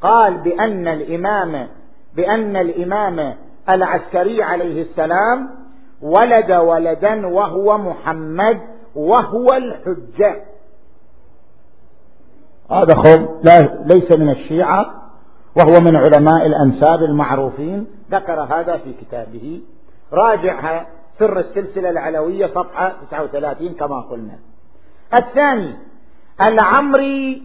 قال 0.00 0.34
بأن 0.34 0.88
الإمام 0.88 1.68
بأن 2.16 2.56
الإمام 2.56 3.34
العسكري 3.68 4.42
عليه 4.42 4.82
السلام 4.82 5.57
ولد 6.02 6.52
ولدا 6.52 7.26
وهو 7.26 7.78
محمد 7.78 8.60
وهو 8.94 9.46
الحجة. 9.56 10.42
هذا 12.70 12.94
لا 13.44 13.84
ليس 13.84 14.18
من 14.18 14.30
الشيعة 14.30 14.86
وهو 15.56 15.80
من 15.80 15.96
علماء 15.96 16.46
الأنساب 16.46 17.02
المعروفين. 17.02 17.86
ذكر 18.10 18.40
هذا 18.40 18.76
في 18.76 18.92
كتابه. 18.92 19.60
راجعها 20.12 20.86
سر 21.18 21.38
السلسلة 21.38 21.90
العلوية 21.90 22.46
صفحة 22.46 22.92
39 23.10 23.74
كما 23.74 24.00
قلنا. 24.00 24.38
الثاني 25.14 25.76
العمري 26.40 27.42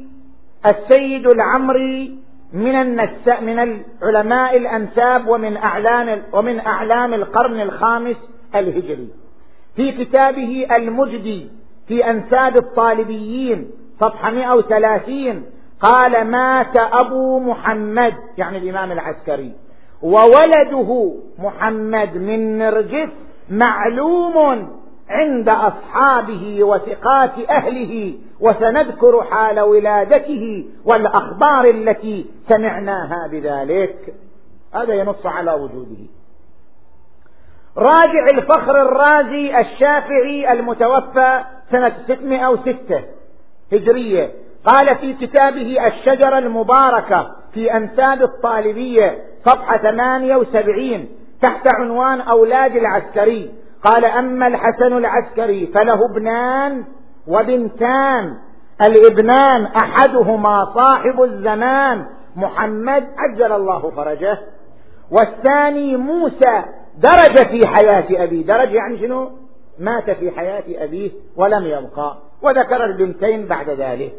السيد 0.66 1.28
العمري 1.28 2.20
من 2.54 2.76
النساء 2.76 3.42
من 3.42 3.60
العلماء 3.60 4.58
الأنساب 4.58 5.28
ومن 5.28 5.58
أعلام 5.58 6.22
ومن 6.34 6.60
أعلام 6.60 7.14
القرن 7.14 7.62
الخامس 7.62 8.16
الهجري. 8.56 9.10
في 9.76 9.92
كتابه 9.92 10.68
المجدي 10.76 11.50
في 11.88 12.10
أنساب 12.10 12.58
الطالبيين 12.58 13.72
صفحة 14.02 14.32
130 14.32 15.46
قال 15.80 16.28
مات 16.28 16.78
أبو 16.78 17.40
محمد 17.40 18.14
يعني 18.38 18.58
الإمام 18.58 18.92
العسكري. 18.92 19.52
وولده 20.02 21.14
محمد 21.40 22.18
من 22.18 22.58
نرجس 22.58 23.10
معلوم 23.50 24.38
عند 25.10 25.50
أصحابه 25.50 26.64
وثقات 26.64 27.50
أهله 27.50 28.14
وسنذكر 28.40 29.24
حال 29.24 29.60
ولادته 29.60 30.66
والأخبار 30.86 31.70
التي 31.70 32.26
سمعناها 32.50 33.28
بذلك. 33.32 34.14
هذا 34.76 34.94
ينص 34.94 35.26
على 35.26 35.54
وجوده. 35.54 36.08
راجع 37.78 38.26
الفخر 38.34 38.82
الرازي 38.82 39.60
الشافعي 39.60 40.52
المتوفى 40.52 41.44
سنة 41.72 41.94
606 42.08 43.02
هجرية. 43.74 44.32
قال 44.66 44.96
في 44.96 45.14
كتابه 45.14 45.88
الشجرة 45.88 46.38
المباركة 46.38 47.32
في 47.54 47.78
أنساب 47.78 48.22
الطالبية 48.22 49.18
صفحة 49.46 49.78
78 49.78 51.08
تحت 51.42 51.68
عنوان 51.80 52.22
أولاد 52.22 52.76
العسكري. 52.76 53.52
قال 53.84 54.06
أما 54.06 54.48
الحسن 54.48 54.98
العسكري 54.98 55.72
فله 55.76 56.06
ابنان 56.12 56.84
وبنتان. 57.28 58.38
الابنان 58.82 59.66
أحدهما 59.84 60.74
صاحب 60.76 61.24
الزمان 61.24 62.06
محمد 62.36 63.08
عجل 63.18 63.52
الله 63.52 63.92
فرجه 63.96 64.38
والثاني 65.12 65.98
موسى 65.98 66.64
درج 66.98 67.48
في 67.48 67.68
حياة 67.68 68.24
أبيه 68.24 68.46
درج 68.46 68.72
يعني 68.72 69.00
شنو؟ 69.00 69.32
مات 69.80 70.12
في 70.12 70.32
حياة 70.32 70.64
أبيه 70.70 71.12
ولم 71.36 71.66
يبقى. 71.66 72.18
وذكر 72.42 72.86
البنتين 72.86 73.46
بعد 73.46 73.70
ذلك. 73.70 74.14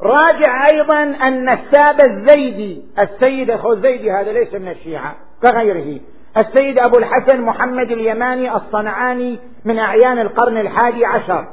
راجع 0.00 0.66
أيضا 0.72 1.02
أن 1.02 1.48
الساب 1.48 1.96
الزيدي 2.10 2.82
السيد 2.98 3.50
أخو 3.50 3.72
الزيدي 3.72 4.12
هذا 4.12 4.32
ليس 4.32 4.54
من 4.54 4.68
الشيعة 4.68 5.16
كغيره. 5.42 6.00
السيد 6.36 6.78
أبو 6.78 6.98
الحسن 6.98 7.40
محمد 7.40 7.90
اليماني 7.90 8.56
الصنعاني 8.56 9.38
من 9.64 9.78
أعيان 9.78 10.18
القرن 10.18 10.56
الحادي 10.56 11.04
عشر. 11.04 11.46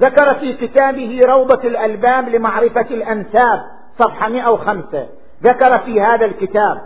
ذكر 0.00 0.34
في 0.34 0.52
كتابه 0.52 1.20
روضة 1.26 1.68
الألباب 1.68 2.28
لمعرفة 2.28 2.86
الأنساب. 2.90 3.77
صفحة 3.98 4.28
105 4.28 5.06
ذكر 5.42 5.78
في 5.78 6.00
هذا 6.00 6.24
الكتاب 6.24 6.82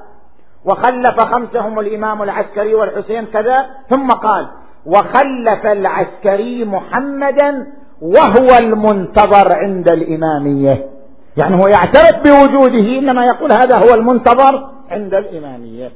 وخلف 0.64 1.20
خمسهم 1.20 1.78
الإمام 1.78 2.22
العسكري 2.22 2.74
والحسين 2.74 3.26
كذا 3.26 3.66
ثم 3.90 4.08
قال 4.08 4.48
وخلف 4.86 5.66
العسكري 5.66 6.64
محمدا 6.64 7.72
وهو 8.02 8.58
المنتظر 8.60 9.56
عند 9.56 9.92
الإمامية. 9.92 10.88
يعني 11.36 11.56
هو 11.56 11.68
يعترف 11.68 12.22
بوجوده 12.24 12.98
إنما 12.98 13.26
يقول 13.26 13.52
هذا 13.52 13.76
هو 13.76 13.94
المنتظر 13.94 14.70
عند 14.90 15.14
الإمامية. 15.14 15.92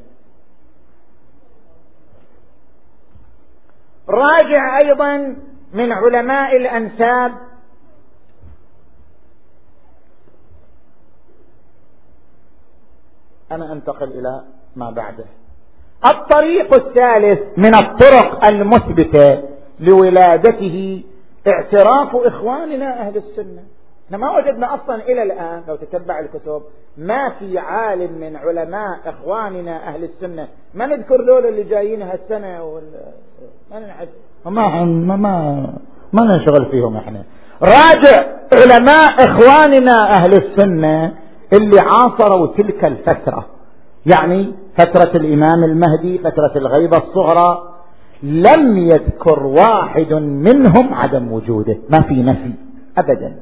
راجع 4.08 4.78
أيضا 4.84 5.36
من 5.74 5.92
علماء 5.92 6.56
الأنساب 6.56 7.32
أنا 13.53 13.72
أنتقل 13.72 14.09
إلى 14.18 14.40
ما 14.76 14.90
بعده. 14.90 15.24
الطريق 16.07 16.74
الثالث 16.74 17.40
من 17.57 17.74
الطرق 17.74 18.44
المثبتة 18.47 19.42
لولادته 19.80 21.05
اعتراف 21.47 22.16
إخواننا 22.16 23.01
أهل 23.01 23.16
السنة. 23.16 23.62
إحنا 24.07 24.18
ما 24.18 24.36
وجدنا 24.36 24.74
أصلا 24.74 24.94
إلى 24.94 25.22
الآن 25.22 25.62
لو 25.68 25.76
تتبع 25.76 26.18
الكتب 26.20 26.62
ما 26.97 27.30
في 27.38 27.59
عالم 27.59 28.12
من 28.12 28.36
علماء 28.36 28.99
إخواننا 29.07 29.88
أهل 29.88 30.05
السنة. 30.05 30.49
ما 30.74 30.86
نذكر 30.86 31.22
ذول 31.22 31.47
اللي 31.47 31.62
جايين 31.62 32.03
هالسنة 32.03 32.64
وال... 32.64 32.82
ما 33.70 33.78
نعد 33.78 34.09
ما 34.44 34.84
ما 34.84 35.16
ما 35.16 35.66
ما 36.12 36.36
نشغل 36.36 36.70
فيهم 36.70 36.97
إحنا. 36.97 37.22
راجع 37.62 38.26
علماء 38.53 39.11
إخواننا 39.18 40.11
أهل 40.12 40.30
السنة 40.32 41.14
اللي 41.53 41.80
عاصروا 41.80 42.47
تلك 42.47 42.84
الفترة 42.84 43.47
يعني 44.07 44.53
فترة 44.78 45.16
الإمام 45.16 45.64
المهدي 45.64 46.18
فترة 46.18 46.53
الغيبة 46.57 46.97
الصغرى 46.97 47.62
لم 48.22 48.78
يذكر 48.78 49.42
واحد 49.47 50.12
منهم 50.12 50.94
عدم 50.94 51.32
وجوده 51.32 51.76
ما 51.90 51.99
في 52.09 52.22
نفي 52.22 52.53
ابدا. 52.99 53.36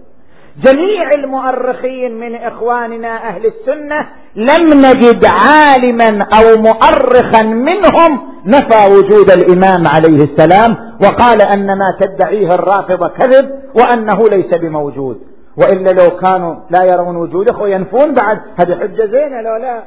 جميع 0.64 1.10
المؤرخين 1.18 2.20
من 2.20 2.34
إخواننا 2.34 3.28
أهل 3.28 3.46
السنة 3.46 4.08
لم 4.36 4.86
نجد 4.86 5.24
عالما 5.24 6.18
أو 6.38 6.62
مؤرخا 6.62 7.42
منهم 7.42 8.20
نفى 8.46 8.92
وجود 8.92 9.30
الإمام 9.30 9.86
عليه 9.86 10.24
السلام 10.24 10.76
وقال 11.02 11.42
أن 11.42 11.66
ما 11.66 11.98
تدعيه 12.00 12.48
الرافضه 12.48 13.08
كذب 13.08 13.50
وأنه 13.74 14.18
ليس 14.32 14.58
بموجود. 14.60 15.20
وإلا 15.56 15.90
لو 15.90 16.10
كانوا 16.16 16.54
لا 16.70 16.84
يرون 16.84 17.16
وجوده 17.16 17.56
وينفون 17.58 18.14
بعد 18.14 18.38
هذه 18.60 18.74
حجة 18.80 19.06
زينة 19.06 19.40
لو 19.40 19.56
لا؟ 19.56 19.82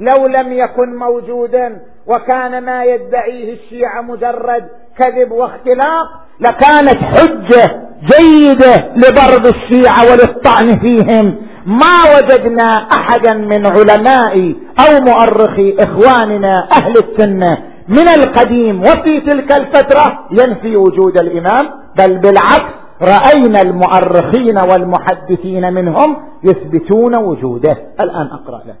لو 0.00 0.26
لم 0.26 0.52
يكن 0.52 0.96
موجودا 0.96 1.80
وكان 2.06 2.64
ما 2.64 2.84
يدعيه 2.84 3.52
الشيعة 3.52 4.00
مجرد 4.02 4.68
كذب 4.98 5.32
واختلاق 5.32 6.06
لكانت 6.40 6.96
حجة 6.96 7.88
جيدة 8.18 8.74
لضرب 8.96 9.46
الشيعة 9.46 10.02
وللطعن 10.10 10.66
فيهم. 10.80 11.36
ما 11.66 12.16
وجدنا 12.16 12.88
أحدا 12.92 13.34
من 13.34 13.66
علماء 13.66 14.54
أو 14.80 15.00
مؤرخي 15.08 15.76
إخواننا 15.80 16.54
أهل 16.72 16.92
السنة 16.92 17.58
من 17.88 18.08
القديم 18.08 18.80
وفي 18.82 19.20
تلك 19.20 19.52
الفترة 19.60 20.18
ينفي 20.30 20.76
وجود 20.76 21.20
الإمام 21.20 21.70
بل 21.98 22.18
بالعكس 22.18 22.77
رأينا 23.02 23.60
المؤرخين 23.62 24.58
والمحدثين 24.70 25.72
منهم 25.72 26.16
يثبتون 26.44 27.18
وجوده. 27.18 27.76
الآن 28.00 28.26
أقرأ 28.26 28.62
له 28.64 28.76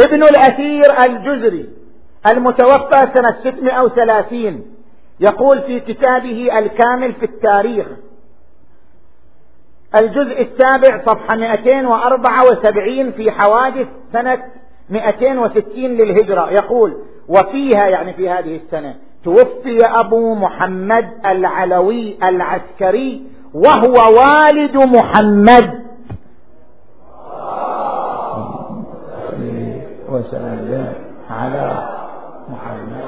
ابن 0.00 0.22
الأثير 0.22 0.82
الجزري 1.04 1.68
المتوفى 2.34 3.12
سنة 3.14 3.36
630 3.44 4.64
يقول 5.20 5.62
في 5.62 5.80
كتابه 5.80 6.58
الكامل 6.58 7.12
في 7.12 7.24
التاريخ 7.24 7.86
الجزء 10.02 10.42
السابع 10.42 11.04
صفحة 11.06 11.36
274 11.36 13.12
في 13.12 13.30
حوادث 13.30 13.86
سنة 14.12 14.38
260 14.90 15.62
للهجرة. 15.76 16.50
يقول 16.50 16.96
وفيها 17.28 17.88
يعني 17.88 18.12
في 18.14 18.30
هذه 18.30 18.56
السنة 18.56 18.94
توفي 19.24 19.78
أبو 19.82 20.34
محمد 20.34 21.08
العلوي 21.26 22.18
العسكري 22.22 23.26
وهو 23.54 23.94
والد 24.18 24.76
محمد. 24.96 25.82
وسلم 30.08 30.92
على 31.30 31.88
محمد 32.48 33.04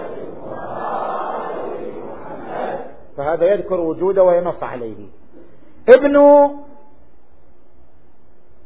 فهذا 3.17 3.45
يذكر 3.45 3.81
وجوده 3.81 4.23
وينص 4.23 4.63
عليه. 4.63 5.07
ابن 5.97 6.17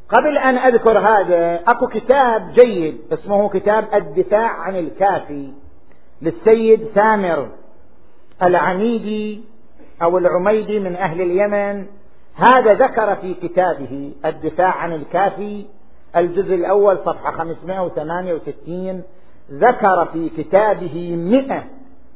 قبل 0.08 0.38
أن 0.38 0.58
أذكر 0.58 0.98
هذا 0.98 1.60
أكو 1.68 1.86
كتاب 1.86 2.52
جيد 2.52 3.00
اسمه 3.12 3.48
كتاب 3.48 3.84
الدفاع 3.94 4.48
عن 4.48 4.76
الكافي. 4.76 5.52
للسيد 6.22 6.88
سامر 6.94 7.48
العميدي 8.42 9.40
أو 10.02 10.18
العميدي 10.18 10.80
من 10.80 10.96
أهل 10.96 11.20
اليمن. 11.20 11.86
هذا 12.34 12.74
ذكر 12.74 13.16
في 13.16 13.34
كتابه 13.34 14.12
الدفاع 14.24 14.70
عن 14.70 14.92
الكافي 14.92 15.64
الجزء 16.16 16.54
الأول 16.54 16.98
صفحة 16.98 17.30
568 17.30 19.02
ذكر 19.52 20.08
في 20.12 20.28
كتابه 20.28 21.16
مئة 21.16 21.64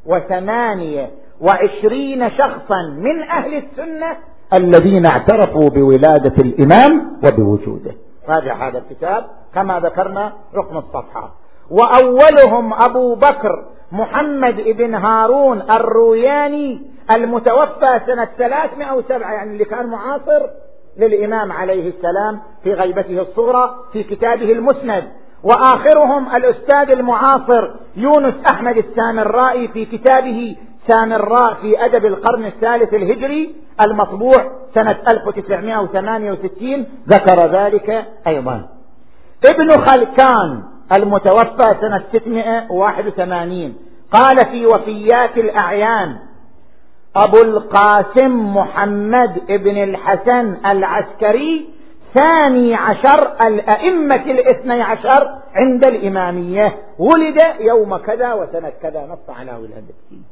وثمانية 0.06 1.10
وعشرين 1.40 2.30
شخصا 2.30 2.82
من 2.98 3.22
أهل 3.22 3.54
السنة 3.54 4.16
الذين 4.54 5.06
اعترفوا 5.06 5.68
بولادة 5.68 6.34
الإمام 6.38 7.20
وبوجوده. 7.24 7.94
راجع 8.28 8.68
هذا 8.68 8.78
الكتاب 8.78 9.26
كما 9.54 9.80
ذكرنا 9.80 10.32
رقم 10.54 10.76
الصفحة. 10.76 11.32
وأولهم 11.70 12.72
أبو 12.72 13.14
بكر 13.14 13.64
محمد 13.92 14.54
بن 14.54 14.94
هارون 14.94 15.62
الروياني 15.74 16.82
المتوفى 17.16 18.00
سنة 18.06 18.28
307 18.38 19.32
يعني 19.32 19.52
اللي 19.52 19.64
كان 19.64 19.86
معاصر 19.86 20.46
للإمام 20.98 21.52
عليه 21.52 21.88
السلام 21.88 22.40
في 22.62 22.72
غيبته 22.72 23.22
الصغرى 23.22 23.74
في 23.92 24.02
كتابه 24.02 24.52
المسند. 24.52 25.04
وآخرهم 25.44 26.36
الأستاذ 26.36 26.96
المعاصر 26.98 27.70
يونس 27.96 28.34
أحمد 28.52 28.76
السامرائي 28.76 29.68
في 29.68 29.84
كتابه 29.84 30.56
سامراء 30.88 31.54
في 31.54 31.84
أدب 31.84 32.06
القرن 32.06 32.44
الثالث 32.44 32.94
الهجري 32.94 33.54
المطبوع 33.86 34.52
سنة 34.74 34.96
1968 35.12 36.86
ذكر 37.08 37.48
ذلك 37.52 38.04
أيضا. 38.26 38.68
ابن 39.44 39.70
خلكان 39.70 40.62
المتوفى 40.96 41.76
سنة 41.80 42.04
681 42.12 43.74
قال 44.12 44.36
في 44.50 44.66
وفيات 44.66 45.36
الأعيان 45.36 46.16
أبو 47.16 47.42
القاسم 47.42 48.56
محمد 48.56 49.46
بن 49.48 49.82
الحسن 49.82 50.56
العسكري 50.66 51.68
ثاني 52.14 52.74
عشر 52.74 53.36
الأئمة 53.46 54.24
الاثني 54.26 54.82
عشر 54.82 55.38
عند 55.54 55.84
الإمامية. 55.84 56.78
ولد 56.98 57.38
يوم 57.60 57.96
كذا 57.96 58.32
وسنة 58.32 58.72
كذا 58.82 59.06
نص 59.06 59.36
على 59.36 59.52
ولادته 59.52 60.22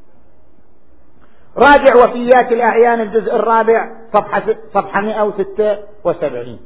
راجع 1.57 1.95
وفيات 2.05 2.53
الأعيان 2.53 3.01
الجزء 3.01 3.35
الرابع 3.35 3.91
صفحة, 4.15 4.43
صفحة 4.75 5.01
176 5.01 6.59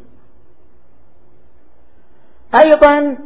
أيضا 2.64 3.16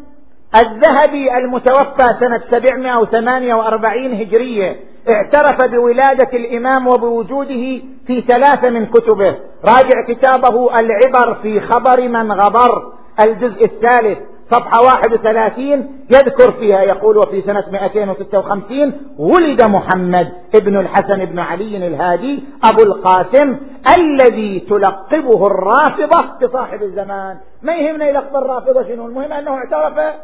الذهبي 0.56 1.38
المتوفى 1.38 2.06
سنة 2.20 2.42
748 2.50 4.12
هجرية 4.12 4.76
اعترف 5.08 5.70
بولادة 5.70 6.28
الإمام 6.32 6.86
وبوجوده 6.86 7.80
في 8.06 8.20
ثلاثة 8.28 8.70
من 8.70 8.86
كتبه. 8.86 9.36
راجع 9.64 10.06
كتابه 10.08 10.80
العبر 10.80 11.34
في 11.42 11.60
خبر 11.60 12.08
من 12.08 12.32
غبر 12.32 12.92
الجزء 13.20 13.64
الثالث 13.64 14.18
صفحة 14.50 14.84
31 14.84 15.88
يذكر 16.10 16.52
فيها 16.52 16.82
يقول 16.82 17.16
وفي 17.16 17.42
سنة 17.42 17.64
256 17.72 18.92
ولد 19.18 19.62
محمد 19.62 20.32
ابن 20.54 20.76
الحسن 20.76 21.24
بن 21.24 21.38
علي 21.38 21.86
الهادي 21.86 22.44
أبو 22.64 22.82
القاسم 22.82 23.56
الذي 23.98 24.60
تلقبه 24.60 25.46
الرافضة 25.46 26.46
بصاحب 26.46 26.82
الزمان. 26.82 27.36
ما 27.62 27.74
يهمنا 27.74 28.08
يلقب 28.08 28.36
الرافضة 28.36 28.82
شنو 28.82 29.06
المهم 29.06 29.32
أنه 29.32 29.54
اعترف 29.54 30.14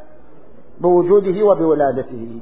بوجوده 0.80 1.42
وبولادته. 1.44 2.40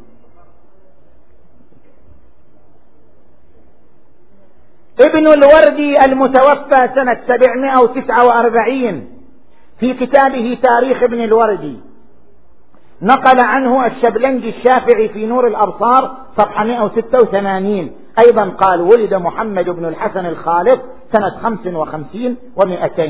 ابن 5.01 5.27
الوردي 5.27 5.95
المتوفى 6.05 6.89
سنة 6.95 7.21
749 7.27 9.09
في 9.81 9.95
كتابه 9.95 10.59
تاريخ 10.63 11.03
ابن 11.03 11.25
الوردي 11.25 11.81
نقل 13.03 13.45
عنه 13.45 13.87
الشبلنجي 13.87 14.49
الشافعي 14.49 15.09
في 15.09 15.27
نور 15.27 15.47
الأبصار 15.47 16.17
صفحة 16.39 16.65
186 16.65 17.91
أيضا 18.27 18.49
قال 18.49 18.81
ولد 18.81 19.15
محمد 19.15 19.65
بن 19.65 19.85
الحسن 19.85 20.27
الخالد 20.27 20.81
سنة 21.13 21.39
55 21.43 22.37
و200 22.57 23.01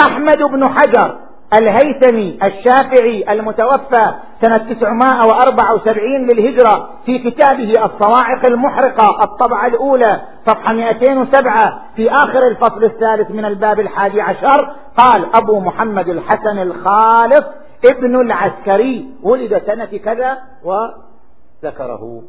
أحمد 0.00 0.38
بن 0.52 0.68
حجر 0.68 1.18
الهيثمي 1.54 2.38
الشافعي 2.42 3.32
المتوفى 3.32 4.14
سنة 4.42 4.56
974 4.56 6.26
للهجرة 6.26 6.90
في 7.06 7.18
كتابه 7.18 7.72
الصواعق 7.84 8.46
المحرقة 8.46 9.24
الطبعة 9.24 9.66
الأولى 9.66 10.20
صفحة 10.46 10.72
207 10.72 11.82
في 11.96 12.10
آخر 12.10 12.46
الفصل 12.46 12.84
الثالث 12.84 13.30
من 13.30 13.44
الباب 13.44 13.80
الحادي 13.80 14.20
عشر 14.20 14.74
قال 14.96 15.36
أبو 15.36 15.60
محمد 15.60 16.08
الحسن 16.08 16.58
الخالص 16.58 17.44
ابن 17.92 18.20
العسكري 18.20 19.10
ولد 19.22 19.62
سنة 19.66 19.98
كذا 19.98 20.38
وذكره. 20.64 22.22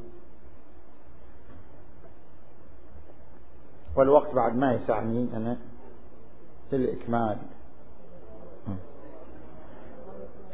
والوقت 3.97 4.35
بعد 4.35 4.55
ما 4.55 4.73
يسعني 4.73 5.29
أنا 5.35 5.57
في 6.69 6.75
الإكمال. 6.75 7.37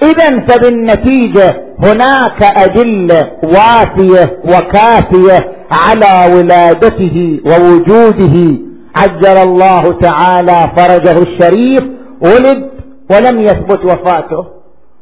إذا 0.01 0.39
فبالنتيجة 0.47 1.63
هناك 1.83 2.43
أدلة 2.57 3.31
وافية 3.43 4.39
وكافية 4.45 5.51
على 5.71 6.35
ولادته 6.35 7.39
ووجوده. 7.45 8.57
عجل 8.95 9.37
الله 9.37 9.99
تعالى 10.01 10.71
فرجه 10.77 11.17
الشريف. 11.21 11.83
ولد 12.21 12.69
ولم 13.11 13.41
يثبت 13.41 13.85
وفاته. 13.85 14.45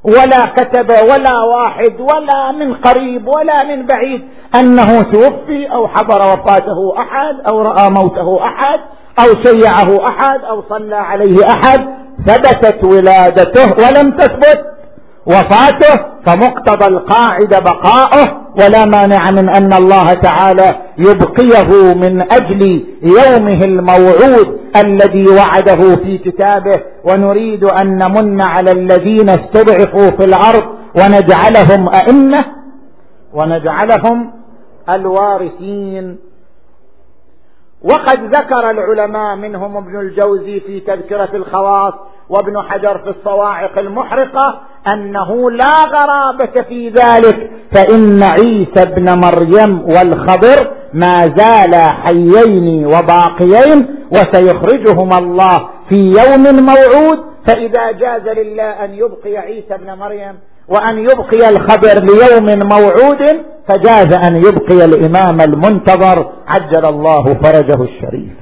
ولا 0.04 0.46
كتب 0.58 0.89
ولا 0.89 1.44
واحد 1.44 2.00
ولا 2.00 2.52
من 2.52 2.74
قريب 2.74 3.28
ولا 3.28 3.64
من 3.64 3.86
بعيد 3.86 4.22
أنه 4.56 5.02
توفي 5.02 5.72
أو 5.72 5.88
حضر 5.88 6.16
وفاته 6.16 6.94
أحد 6.98 7.36
أو 7.48 7.62
رأى 7.62 7.89
موته 7.89 8.46
أحد 8.46 8.80
أو 9.20 9.44
شيعه 9.44 10.08
أحد 10.08 10.39
أو 10.50 10.64
صلى 10.70 10.96
عليه 10.96 11.50
أحد. 11.50 12.02
ثبتت 12.28 12.84
ولادته 12.84 13.64
ولم 13.64 14.12
تثبت. 14.18 14.66
وفاته 15.26 16.05
فمقتضى 16.26 16.88
القاعدة 16.88 17.59
بقاؤه. 17.59 18.41
ولا 18.55 18.86
مانع 18.86 19.32
من 19.32 19.49
أن 19.49 19.74
الله 19.74 20.13
تعالى 20.13 20.76
يبقيه 20.97 21.93
من 21.93 22.34
أجل 22.34 22.86
يومه 23.03 23.65
الموعود 23.65 24.59
الذي 24.86 25.26
وعده 25.30 25.95
في 25.95 26.17
كتابه. 26.17 26.84
ونريد 27.03 27.63
أن 27.63 27.88
نمن 27.97 28.41
على 28.41 28.72
الذين 28.72 29.30
استضعفوا 29.30 30.17
في 30.17 30.26
الأرض 30.26 30.63
ونجعلهم 30.99 31.89
أئمة 31.89 32.45
ونجعلهم 33.34 34.34
الوارثين. 34.95 36.17
وقد 37.84 38.36
ذكر 38.36 38.69
العلماء 38.69 39.36
منهم 39.36 39.78
ابن 39.78 39.99
الجوزي 39.99 40.59
في 40.59 40.80
تذكرة 40.80 41.30
الخواص 41.34 41.93
وابن 42.30 42.61
حجر 42.69 42.97
في 42.97 43.09
الصواعق 43.09 43.80
المحرقة 43.80 44.61
أنه 44.88 45.52
لا 45.52 45.78
غرابة 45.94 46.62
في 46.70 46.90
ذلك 46.90 47.50
فإن 47.76 48.24
عيسى 48.24 48.82
ابن 48.90 49.20
مريم 49.20 49.82
والخضر 49.82 50.72
ما 50.94 51.28
زالا 51.38 51.92
حيين 51.92 52.86
وباقيين 52.86 53.88
وسيخرجهما 54.12 55.18
الله 55.18 55.70
في 55.90 55.96
يوم 55.96 56.44
موعود 56.66 57.20
فإذا 57.48 57.92
جاز 57.92 58.38
لله 58.38 58.64
أن 58.86 58.94
يبقي 58.94 59.38
عيسى 59.38 59.76
ابن 59.76 59.94
مريم 60.00 60.36
وأن 60.68 60.98
يبقي 61.00 61.50
الخبر 61.50 61.96
ليوم 62.04 62.60
موعود 62.74 63.44
فجاز 63.68 64.14
أن 64.14 64.36
يبقي 64.36 64.86
الإمام 64.86 65.42
المنتظر 65.42 66.32
عجل 66.48 66.86
الله 66.86 67.24
فرجه 67.26 67.84
الشريف. 67.84 68.41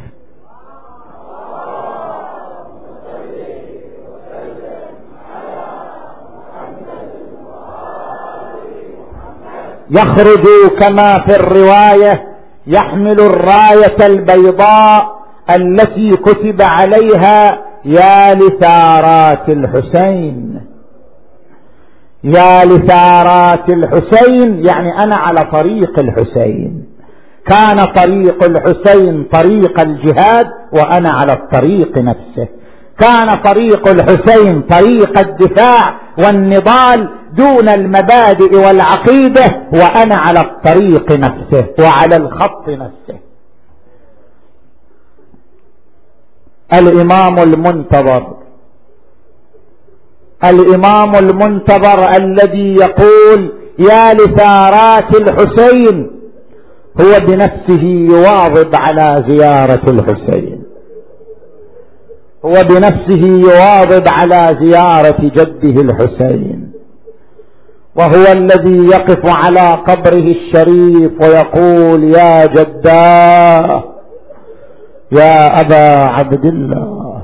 يخرج 9.92 10.46
كما 10.80 11.16
في 11.28 11.36
الرواية 11.36 12.24
يحمل 12.68 13.20
الراية 13.20 14.06
البيضاء 14.08 15.20
التي 15.56 16.10
كتب 16.10 16.62
عليها 16.62 17.60
يا 17.86 18.34
لثارات 18.36 19.50
الحسين. 19.50 20.62
يا 22.24 22.66
لثارات 22.66 23.70
الحسين 23.70 24.66
يعني 24.66 25.04
أنا 25.04 25.16
على 25.16 25.52
طريق 25.54 26.00
الحسين. 26.00 26.86
كان 27.46 27.86
طريق 27.86 28.44
الحسين 28.44 29.24
طريق 29.24 29.80
الجهاد 29.80 30.48
وأنا 30.74 31.10
على 31.10 31.34
الطريق 31.34 31.98
نفسه. 31.98 32.48
كان 33.02 33.36
طريق 33.44 33.88
الحسين 33.88 34.62
طريق 34.62 35.20
الدفاع 35.20 36.00
والنضال 36.18 37.10
دون 37.34 37.70
المبادئ 37.70 38.58
والعقيدة 38.58 39.62
وأنا 39.74 40.16
على 40.16 40.40
الطريق 40.40 41.12
نفسه 41.12 41.66
وعلى 41.80 42.16
الخط 42.16 42.70
نفسه. 42.70 43.20
الإمام 46.74 47.38
المنتظر. 47.40 48.36
الإمام 50.44 51.16
المنتظر 51.16 52.16
الذي 52.18 52.74
يقول 52.74 53.54
يا 53.80 54.14
لثارات 54.14 55.16
الحسين 55.16 56.12
هو 57.02 57.20
بنفسه 57.28 57.84
يواظب 57.84 58.72
على 58.76 59.26
زيارة 59.30 59.90
الحسين. 59.90 60.64
هو 62.46 62.52
بنفسه 62.70 63.22
يواظب 63.22 64.04
على 64.08 64.58
زيارة 64.62 65.22
جده 65.22 65.82
الحسين. 65.82 66.72
وهو 67.96 68.32
الذي 68.32 68.86
يقف 68.88 69.36
على 69.46 69.74
قبره 69.88 70.28
الشريف 70.38 71.12
ويقول 71.22 72.04
يا 72.04 72.46
جداه 72.46 73.84
يا 75.12 75.62
أبا 75.62 76.10
عبد 76.10 76.46
الله. 76.46 77.22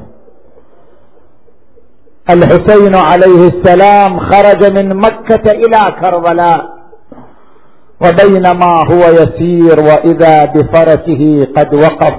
الحسين 2.30 2.96
عليه 2.96 3.48
السلام 3.48 4.20
خرج 4.20 4.78
من 4.78 4.98
مكة 4.98 5.52
إلى 5.52 5.80
كربلاء 6.02 6.76
وبينما 8.02 8.74
هو 8.92 9.04
يسير 9.12 9.80
وإذا 9.80 10.46
بفرسه 10.46 11.48
قد 11.58 11.76
وقف. 11.76 12.14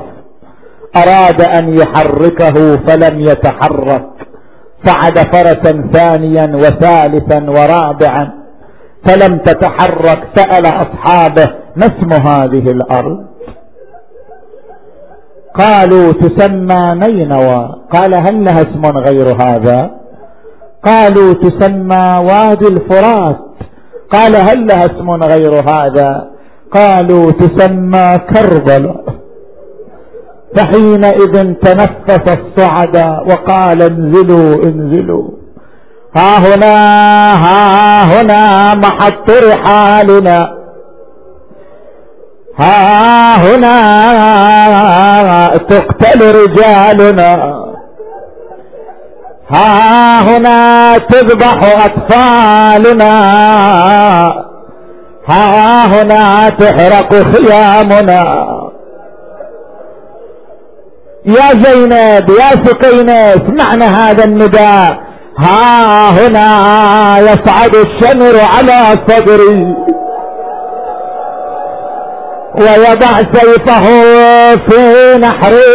أراد 1.03 1.43
أن 1.43 1.79
يحركه 1.79 2.77
فلم 2.87 3.21
يتحرك. 3.21 4.07
صعد 4.87 5.19
فرسا 5.19 5.91
ثانيا 5.93 6.57
وثالثا 6.57 7.51
ورابعا. 7.51 8.33
فلم 9.07 9.39
تتحرك 9.39 10.23
سأل 10.37 10.67
أصحابه 10.67 11.47
ما 11.77 11.87
اسم 11.87 12.13
هذه 12.13 12.71
الأرض؟ 12.71 13.27
قالوا 15.55 16.13
تسمى 16.13 16.95
نينوى. 16.95 17.69
قال 17.93 18.15
هل 18.15 18.45
لها 18.45 18.61
اسم 18.61 18.83
غير 18.87 19.43
هذا؟ 19.43 19.91
قالوا 20.85 21.35
تسمى 21.35 22.15
وادي 22.29 22.69
الفرات. 22.69 23.39
قال 24.13 24.37
هل 24.37 24.67
لها 24.67 24.85
اسم 24.85 25.11
غير 25.11 25.53
هذا؟ 25.71 26.31
قالوا 26.73 27.31
تسمى 27.31 28.19
كربلاء. 28.19 29.16
فحينئذ 30.55 31.55
تنفس 31.55 32.39
الصعداء 32.39 33.27
وقال 33.29 33.83
انزلوا 33.83 34.65
انزلوا. 34.65 35.29
ها 36.17 36.39
هنا 36.39 36.77
ها 37.45 38.03
هنا 38.05 38.75
محط 38.75 39.31
رحالنا 39.31 40.39
ها 42.59 43.37
هنا 43.37 43.77
تقتل 45.57 46.21
رجالنا. 46.43 47.33
ها 49.51 50.21
هنا 50.21 50.99
تذبح 50.99 51.85
أطفالنا. 51.85 53.13
ها 55.29 55.87
هنا 55.87 56.49
تحرق 56.49 57.15
خيامنا. 57.15 58.56
يا 61.27 61.49
زينب 61.63 62.31
يا 62.31 62.51
سكينة 62.65 63.13
اسمعنا 63.13 63.87
هذا 63.87 64.25
النداء. 64.25 64.99
ها 65.39 66.11
هنا 66.11 66.49
يصعد 67.19 67.75
الشمر 67.77 68.41
على 68.41 68.99
صدري. 69.09 69.77
ويضع 72.61 73.19
سيفه 73.33 73.85
في 74.57 75.19
نحري. 75.19 75.67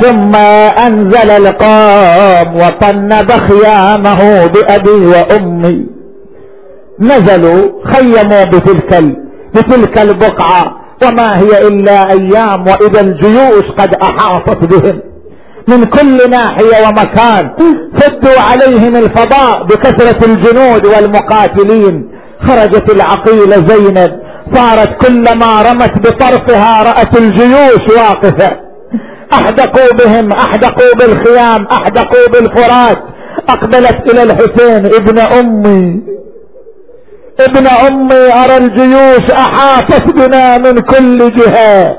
ثم 0.00 0.36
أنزل 0.86 1.30
القوم 1.30 2.56
وطنب 2.56 3.30
خيامه 3.32 4.46
بأبي 4.46 5.06
وأمي. 5.06 5.86
نزلوا 7.00 7.62
خيموا 7.92 8.44
بتلك 8.44 9.04
بتلك 9.54 9.98
البقعة. 10.00 10.81
وما 11.06 11.38
هي 11.38 11.66
إلا 11.68 12.10
أيام 12.10 12.64
وإذا 12.68 13.00
الجيوش 13.00 13.64
قد 13.78 13.94
أحاطت 13.94 14.64
بهم. 14.64 15.00
من 15.68 15.84
كل 15.84 16.30
ناحية 16.30 16.86
ومكان 16.86 17.50
سدوا 17.96 18.40
عليهم 18.40 18.96
الفضاء 18.96 19.64
بكثرة 19.64 20.26
الجنود 20.26 20.86
والمقاتلين. 20.86 22.08
خرجت 22.48 22.90
العقيله 22.94 23.56
زينب 23.66 24.10
صارت 24.54 25.06
كلما 25.06 25.62
رمت 25.62 25.98
بطرفها 25.98 26.82
رأت 26.82 27.16
الجيوش 27.18 27.96
واقفة. 27.96 28.56
أحدقوا 29.32 29.92
بهم 29.98 30.32
أحدقوا 30.32 30.94
بالخيام 30.98 31.66
أحدقوا 31.66 32.26
بالفرات. 32.32 32.98
أقبلت 33.48 34.12
إلى 34.12 34.22
الحسين 34.22 34.86
ابن 34.86 35.18
أمي. 35.18 36.02
ابن 37.40 37.66
أمي 37.66 38.32
ارى 38.44 38.56
الجيوش 38.56 39.30
احاطت 39.30 40.14
بنا 40.14 40.58
من 40.58 40.72
كل 40.72 41.34
جهة. 41.34 41.96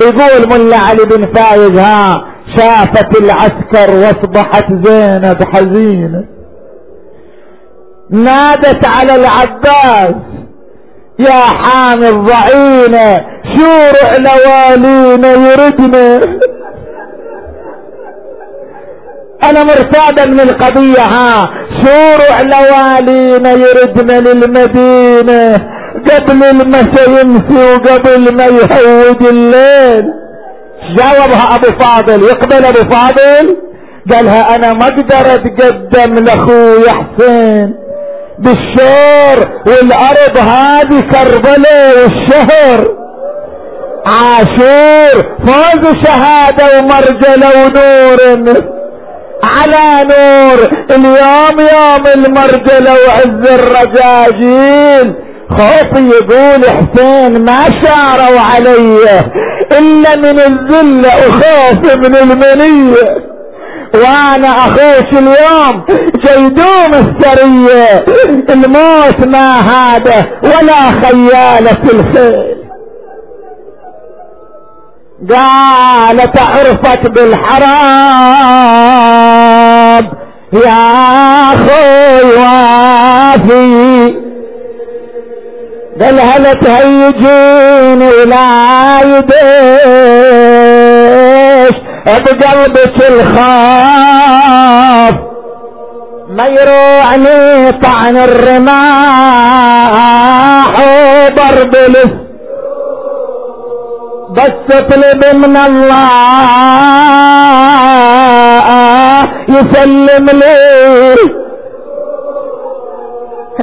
يقول 0.00 0.48
ملا 0.50 0.76
علي 0.76 1.04
بن 1.04 1.34
فايز 1.34 1.78
ها 1.78 2.24
شافت 2.56 3.20
العسكر 3.20 3.94
وأصبحت 3.94 4.72
زينب 4.84 5.44
حزينة. 5.54 6.24
نادت 8.10 8.88
على 8.88 9.14
العباس 9.14 10.14
يا 11.18 11.42
حامي 11.62 12.08
الضعينة 12.08 13.20
شورع 13.56 14.16
لوالينا 14.16 15.32
يردنا. 15.32 16.20
أنا 19.44 19.64
مرتابة 19.64 20.30
من 20.32 20.40
القضية 20.40 21.00
ها 21.00 21.50
شورع 21.82 22.40
لوالينا 22.40 23.52
يردنا 23.52 24.20
للمدينة. 24.20 25.68
قبل 26.10 26.44
المسا 26.44 27.20
يمسي 27.20 27.74
وقبل 27.74 28.36
ما 28.36 28.44
يهود 28.44 29.22
الليل. 29.22 30.04
جاوبها 30.96 31.54
أبو 31.54 31.78
فاضل. 31.80 32.22
يقبل 32.22 32.64
أبو 32.64 32.90
فاضل؟ 32.90 33.56
قالها 34.12 34.56
أنا 34.56 34.72
ما 34.72 34.86
أقدر 34.86 35.34
أتقدم 35.34 36.14
لأخوي 36.14 36.90
حسين. 36.90 37.74
بالشور 38.38 39.48
والأرض 39.66 40.38
هذه 40.38 41.00
كربلاء 41.00 41.94
والشهر. 41.98 42.88
عاشور 44.06 45.36
فوز 45.46 46.04
شهادة 46.04 46.78
ومرجلة 46.78 47.64
ونور. 47.64 48.77
على 49.44 50.04
نور. 50.04 50.68
اليوم 50.90 51.60
يوم 51.60 52.06
المرجلة 52.14 52.92
وعز 52.92 53.48
الرجاجيل 53.50 55.14
خوفي 55.50 56.08
يقول 56.08 56.64
حسين 56.64 57.44
ما 57.44 57.64
شاروا 57.82 58.40
علي 58.40 59.20
الا 59.78 60.16
من 60.16 60.38
الذلة 60.40 61.10
وخوف 61.28 61.94
من 61.96 62.16
المنية 62.16 63.28
وأنا 63.94 64.48
أخوش 64.48 65.08
اليوم 65.12 65.84
جيدوم 66.24 66.92
السرية 66.94 68.04
الموت 68.50 69.28
ما 69.28 69.58
هذا 69.60 70.24
ولا 70.42 70.90
خيالة 71.02 71.82
الخيل 71.92 72.58
قالت 75.30 76.38
عرفت 76.38 77.10
بالحرام. 77.10 79.17
يا 80.52 80.84
أخوي 81.54 82.22
وافي 82.38 84.14
قال 86.00 86.20
هل 86.20 86.60
تهيجين 86.60 88.02
ولا 88.02 89.00
يديش؟ 89.02 90.48
بقلبك 92.06 92.96
الخاف 93.10 93.48
ما 96.28 96.46
يروعني 96.46 97.72
طعن 97.82 98.16
الرماح 98.16 98.78
وضرب 100.78 101.74
لس 101.76 102.10
بس 104.30 104.56
اطلب 104.76 105.22
من 105.36 105.56
الله 105.56 106.08
يسلم 109.48 110.26
لي. 110.26 111.16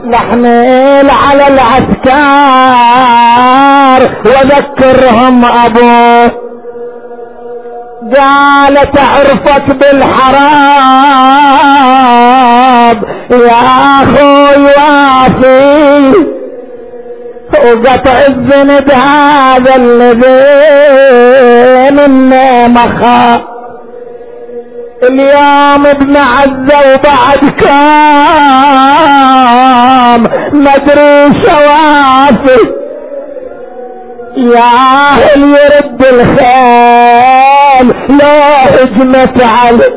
نحمل 0.05 1.09
على 1.09 1.47
العسكر 1.47 2.21
وذكرهم 4.25 5.45
ابوه 5.45 6.45
قالت 8.15 8.99
عرفت 8.99 9.67
بالحرام 9.75 10.45
يا 13.31 13.61
أخوي 14.03 14.63
وافي. 14.65 16.35
وقطع 17.65 18.17
الذنب 18.27 18.91
هذا 18.91 19.75
الذي 19.75 20.41
منا 21.91 22.67
مخا 22.67 23.54
اليوم 25.09 25.85
ابن 25.85 26.15
عزة 26.17 26.77
وبعد 26.93 27.41
كام؟ 27.59 28.65
مدري 30.53 31.15
شوافي. 31.43 32.61
يا 34.37 34.71
أهل 35.11 35.41
يرد 35.43 36.01
الخيل 36.05 37.87
لا 38.17 38.65
هجمت 38.65 39.37
عليه 39.43 39.95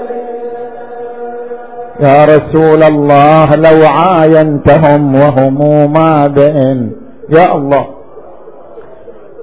يا 2.00 2.24
رسول 2.24 2.82
الله 2.82 3.46
لو 3.56 3.86
عاينتهم 3.86 5.14
وهم 5.14 5.58
ما 5.92 6.26
بئن. 6.26 6.90
يا 7.30 7.54
الله. 7.54 7.97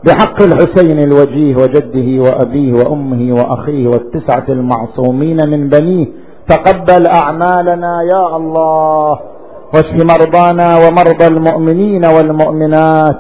بحق 0.05 0.41
الحسين 0.43 0.99
الوجيه 0.99 1.55
وجده 1.55 2.21
وأبيه 2.23 2.73
وأمه 2.73 3.33
وأخيه 3.39 3.87
والتسعة 3.87 4.45
المعصومين 4.49 5.49
من 5.49 5.69
بنيه 5.69 6.07
تقبل 6.49 7.07
أعمالنا 7.07 8.01
يا 8.13 8.35
الله 8.37 9.19
واشف 9.73 9.97
مرضانا 10.13 10.77
ومرضى 10.77 11.27
المؤمنين 11.27 12.05
والمؤمنات 12.05 13.17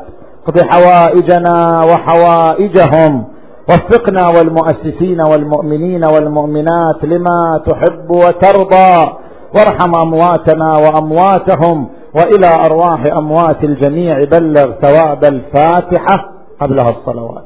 اقض 0.47 0.59
حوائجنا 0.73 1.81
وحوائجهم 1.89 3.23
وفقنا 3.69 4.27
والمؤسسين 4.37 5.21
والمؤمنين 5.31 6.01
والمؤمنات 6.13 7.03
لما 7.03 7.61
تحب 7.67 8.09
وترضى 8.09 9.11
وارحم 9.55 9.91
أمواتنا 10.01 10.69
وأمواتهم 10.77 11.87
وإلى 12.15 12.49
أرواح 12.65 13.03
أموات 13.17 13.63
الجميع 13.63 14.19
بلغ 14.31 14.71
ثواب 14.81 15.23
الفاتحة. 15.25 16.34
قبلها 16.61 16.89
الصلوات 16.89 17.43